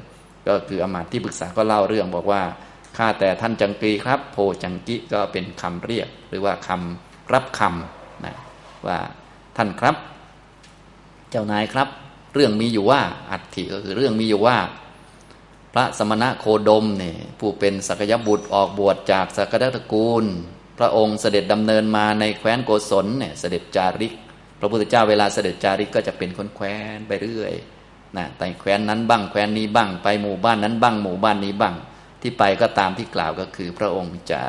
[0.47, 2.41] ก็คืออมาตที่ปรึกษาก็เล่าเรื่องบอกว่า
[2.97, 8.35] ข้าแต่ท่านจังกีครับ โพจังกิก็เป็นคำเรียก หรือว่าคำรับคำนะ
[8.87, 8.97] ว่า
[9.57, 9.95] ท่านครับ
[11.31, 11.87] เจ้านายครับ
[12.33, 14.57] เรื่องมีอยู่ว่าอัฐิก็คือเรื่องมีอยู่ว่า
[15.77, 20.25] พระสมณะโคดมเนี่ยผู้เป็นสักยบุตรออกบวชจากสักยตระกูล
[20.79, 24.13] พระองค์เสด็จดำเนินมาในแคว้นโกศลเนี่ยเสด็จจาริก
[24.59, 27.53] พระพุทธเจ้าเวลาเสด็จจาริกก็จะเป็นคนแคว้นไปเรื่อย
[28.17, 31.75] นะแต่แคว้นนั้นบ้างแคว้นนี้บ้างไปหมู่บ้านนั้นบ้างหมู่บ้านนี้บ้าง
[32.21, 34.41] ที่ไปก็ตามที่กล่าวก็คือ พระองค์จะ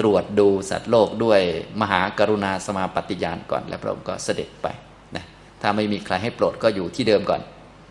[0.00, 1.40] ตรวจดูสัตว์โลกด้วย
[1.80, 4.66] มหากรุณาสมาปฏิญาณก่อน แล้วพระองค์ก็เสด็จไป
[5.16, 5.24] นะ
[5.62, 7.40] ถ้าไม่มีใครให้โปรดก็อยู่ที่เดิมก่อน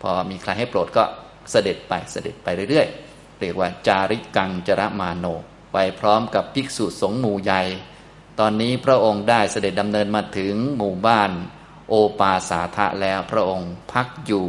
[0.02, 1.04] พอมีใครให้โปรดก็
[1.50, 5.26] เสด็จไปเสด็จไปเรื่อยๆ เรียกว่าจาริกังจระมาโน
[5.72, 7.62] ไปพร้อมกับภิกษุสงฆ์หมู่ใหญ่
[8.40, 11.30] ตอนนี้พระองค์ได้เสด็จดำเนินมาถึงหมู่บ้าน
[11.88, 14.46] โอปาสาทะแล้วพระองค์พักอยู่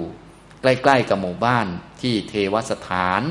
[0.61, 1.67] ใกล้ ๆ กับหมู่บ้าน
[2.01, 3.21] ที่เทวสถาน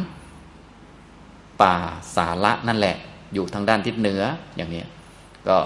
[1.62, 1.76] ป่า
[2.16, 2.96] สาระนั่นแหละ
[3.34, 4.22] อยู่ทางด้านทิศเหนือ
[4.56, 4.84] อย่างนี้
[5.48, 5.58] ก็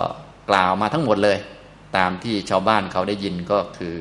[0.51, 1.38] กล่าวมาทั้งหมดเลย
[1.96, 3.96] ตามที่ชาวบ้านเขาได้ยินก็คือ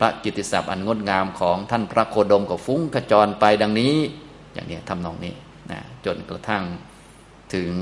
[0.00, 3.94] พระกิติศัพท์อันงดงามของท่านพระโคดมก็ฟุ้งกระจรไปดังนี้
[4.54, 5.34] อย่างนี้ทำนองนี้
[5.70, 6.64] นะจนกระทั่ง
[7.54, 7.74] ถึง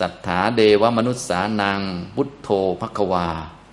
[0.00, 1.80] สัทธาเดวมนุษย์สานัง
[2.14, 2.48] พุทโธ
[2.80, 3.26] ภควา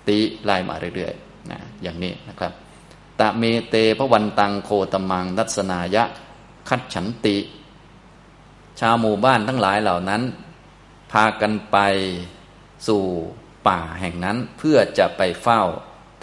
[0.08, 2.52] ติไล่มาเรื่อยๆนะอย่างนี้นะครับ
[3.20, 6.04] ตะเมเตพระวันตังโคตมังนัสนายะ
[6.68, 7.36] คัดฉันติ
[8.80, 10.22] ชาวหมู่บ้านทั้งหลายเหล่านั้น
[11.12, 11.78] พากันไป
[12.88, 13.02] สู่
[13.68, 15.62] ป่าแห่งนั้นเพื่อจะไปเฝ้า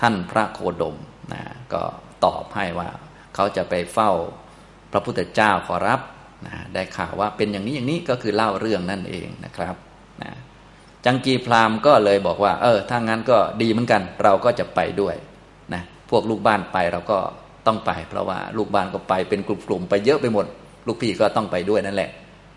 [0.02, 0.95] ท่านพระโคดม
[1.34, 1.41] นะ
[1.74, 1.82] ก็
[2.26, 2.89] ตอบให้ว่า
[3.36, 4.12] เขาจะไปเฝ้า
[4.91, 6.02] พระพุทธเจ้าขอรับ
[6.47, 9.76] นะได้ข่าวว่าเป็นอย่างนี้อย่างนี้ก็คือเล่าเรื่องนั่นเองนะครับ
[10.24, 10.32] นะ
[11.06, 15.16] จังกีพรามก็เลยบอกว่า เออถ้างั้นก็ดีเหมือนกัน เราก็จะไปด้วย
[15.74, 17.20] นะพวกลูกบ้านไปเราก็
[17.68, 20.45] ต้องไป เพราะว่าลูกบ้านก็ไปเป็นกลุ่มๆไปเยอะไปหมด
[20.88, 22.12] ลูกพี่ก็ต้องไปด้วยนั่นแหละ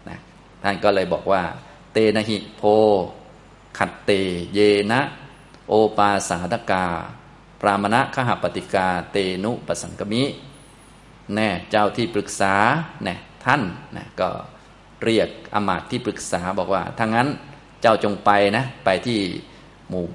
[0.09, 0.19] นะ
[0.63, 1.43] ท่านก็เลยบอกว่า
[1.93, 2.63] เตนะหิโพ
[3.79, 4.11] ขัดเต
[4.55, 4.61] เย
[4.93, 5.01] นะ
[5.69, 6.87] โอปาสาดกา
[7.61, 10.23] ปรามณะขหปฏิกาเตนุปสังกมิ
[11.35, 12.55] แน่เจ้าที่ปรึกษา
[13.05, 13.63] แน่ท่าน
[13.97, 14.31] นะก็
[15.05, 17.29] เรียกอมาตที่ปรึกษาบอกว่าถ้างั้น
[17.81, 19.21] เจ้าจงไปนะไปที่
[19.89, 20.07] หมู่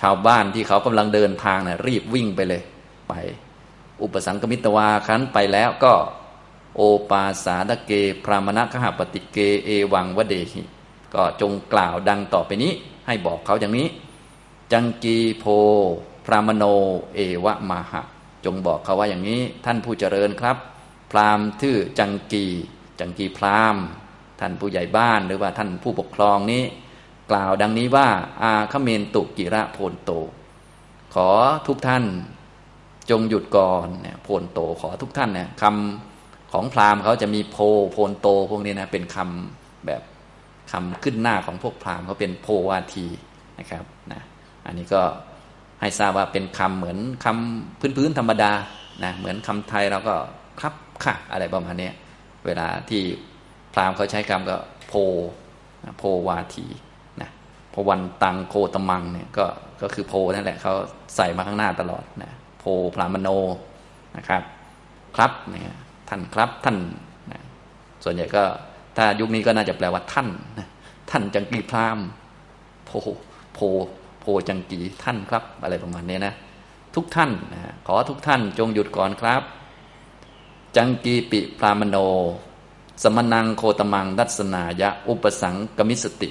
[0.00, 2.62] ชาวบ้านที่เขากำลังเดินทางนะรีบวิ่งไปเลย
[3.08, 3.14] ไป
[4.02, 5.94] อุปสังกมิตวาคันไปแล้วก็
[6.76, 6.80] โอ
[7.10, 7.92] ปาสาดเก
[8.24, 10.62] พรามณะขหปฏิเกเอวังวเดหิ
[11.14, 12.72] ก็จงกล่าวดังต่อไปนี้
[13.06, 13.88] ให้บอกเขาอย่างนี้
[14.72, 15.44] จังกีโพ
[16.30, 16.64] พรามโน
[17.14, 18.02] เอวะมาหะ
[18.44, 20.56] จงบอกเขาว่าอย่างนี้ท่านผู้เจริญครับ
[21.10, 22.46] พรามณ์ชื่อจังกี
[23.00, 23.76] จังกีพราม
[24.40, 26.62] ท่านผู้ใหญ่บ้านหรือว่าท่านผู้ปกครองนี้
[27.30, 28.08] กล่าวดังนี้ว่า
[28.42, 30.10] อาคเมนตุกิระโพนโต
[31.14, 31.28] ขอ
[31.66, 32.04] ทุกท่าน
[33.10, 37.56] จงหยุดก่อนเนี่ยโพนโตขอทุกท่านเนี่ยคำของพราหมณ์เขาจะมีโพ
[37.92, 40.02] โพนโตพวกนี้นะเป็นคำแบบ
[40.72, 43.06] คำขึ้นหน้าของพวกพราหมณ์เขาเป็นโพวาที
[43.58, 44.22] นะครับนะ
[44.66, 45.02] อันนี้ก็
[45.80, 48.52] ให้ทราบว่าเป็นคำเหมือนคำพื้นๆธรรมดา
[49.04, 50.14] นะเหมือนคำไทยเราก็
[50.60, 50.74] ครับ
[51.04, 51.90] ค่ะอะไรประมาณนี้
[52.46, 53.02] เวลาที่
[53.72, 54.56] พราหมณ์เขาใช้คำก็
[54.88, 54.92] โพ
[55.98, 56.66] โพวาที
[57.22, 57.30] นะ
[57.74, 59.46] พวันตังโคตมังเนี่ยก็
[59.82, 60.74] ก็คือโพนั่นแหละเขา
[61.16, 62.64] ใส่มาข้างหน้าตลอดนะโพ
[62.94, 63.28] พรามโน
[64.16, 64.42] นะครับ
[65.16, 65.76] ครับเนี่ย
[66.08, 66.76] ท่านครับท่าน
[67.32, 67.40] นะ
[68.04, 68.42] ส่วนใหญ่ก็
[68.96, 70.68] ถ้ายุคนี้ก็น่าจะแปลว่าท่านนะ
[71.10, 71.98] ท่านจังกีพราม
[72.84, 73.06] โพโพ
[73.54, 73.58] โพ
[74.48, 76.34] จังกีท่านครับ อะไรประมาณนี้นะ
[76.94, 79.42] ทุกท่านนะขอทุกท่านจงหยุดก่อนครับ
[80.76, 81.96] จังกีปิพรามโน
[83.02, 86.30] สมนังโคตมังดัสนายะ อุปสังกมิสติ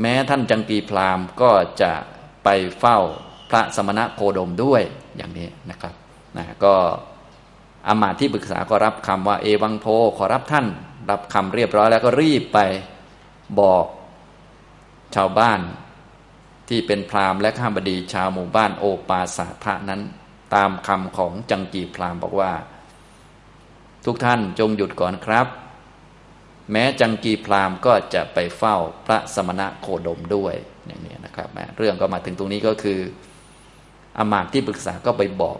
[0.00, 1.50] แม้ท่านจังกีพรามก็
[1.82, 1.92] จะ
[2.44, 2.48] ไป
[2.78, 2.98] เฝ้า
[3.50, 4.82] พระสมณะโคดมด้วย
[5.16, 5.94] อย่างนี้นะครับ
[6.36, 6.74] นะก็
[7.86, 9.86] อามาตที่ปรึกษาก็รับคำว่าเอวังโพ
[10.18, 10.66] ขอรับท่าน
[11.10, 12.58] รับคำเรียบร้อยแล้วก็รีบไป
[13.60, 13.86] บอก
[15.14, 15.60] ชาวบ้าน
[16.70, 20.00] ที่เป็นพราหมณ์และข้ามบดีชาวหมู่บ้านโอปาสาทะนั้น
[20.54, 22.52] ตามคำของจังกีพราหมณ์บอกว่า
[24.04, 25.46] ทุกท่านจงหยุดก่อนครับ
[26.72, 30.54] แม้จังกีพราหมณ์ก็จะไปเฝ้าพระสมณะโคดมด้วย
[30.86, 31.48] อย่างนี้นะครับ
[31.78, 33.00] เรื่องก็มาถึงตรงนี้ก็คือ
[34.18, 35.58] อมาตย์ที่ปรึกษาก็ไปบอก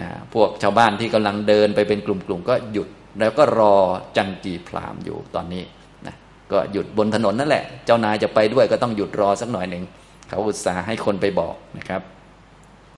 [0.00, 2.88] นะพวกชาวบ้านที่กำลังเดินไปเป็นกลุ่มๆก็หยุด
[3.20, 3.76] แล้วก็รอ
[4.16, 5.62] จังกีพราหมณ์อยู่ตอนนี้
[6.06, 6.14] นะ
[6.52, 9.84] ก็หยุดบนถนนนั่นแหละ เจ้านายจะไปด้วยก็ต้องหยุดรอสักหน่อยหนึ่ง
[10.28, 12.02] เขาอุตส่าห์ให้คนไปบอกนะครับ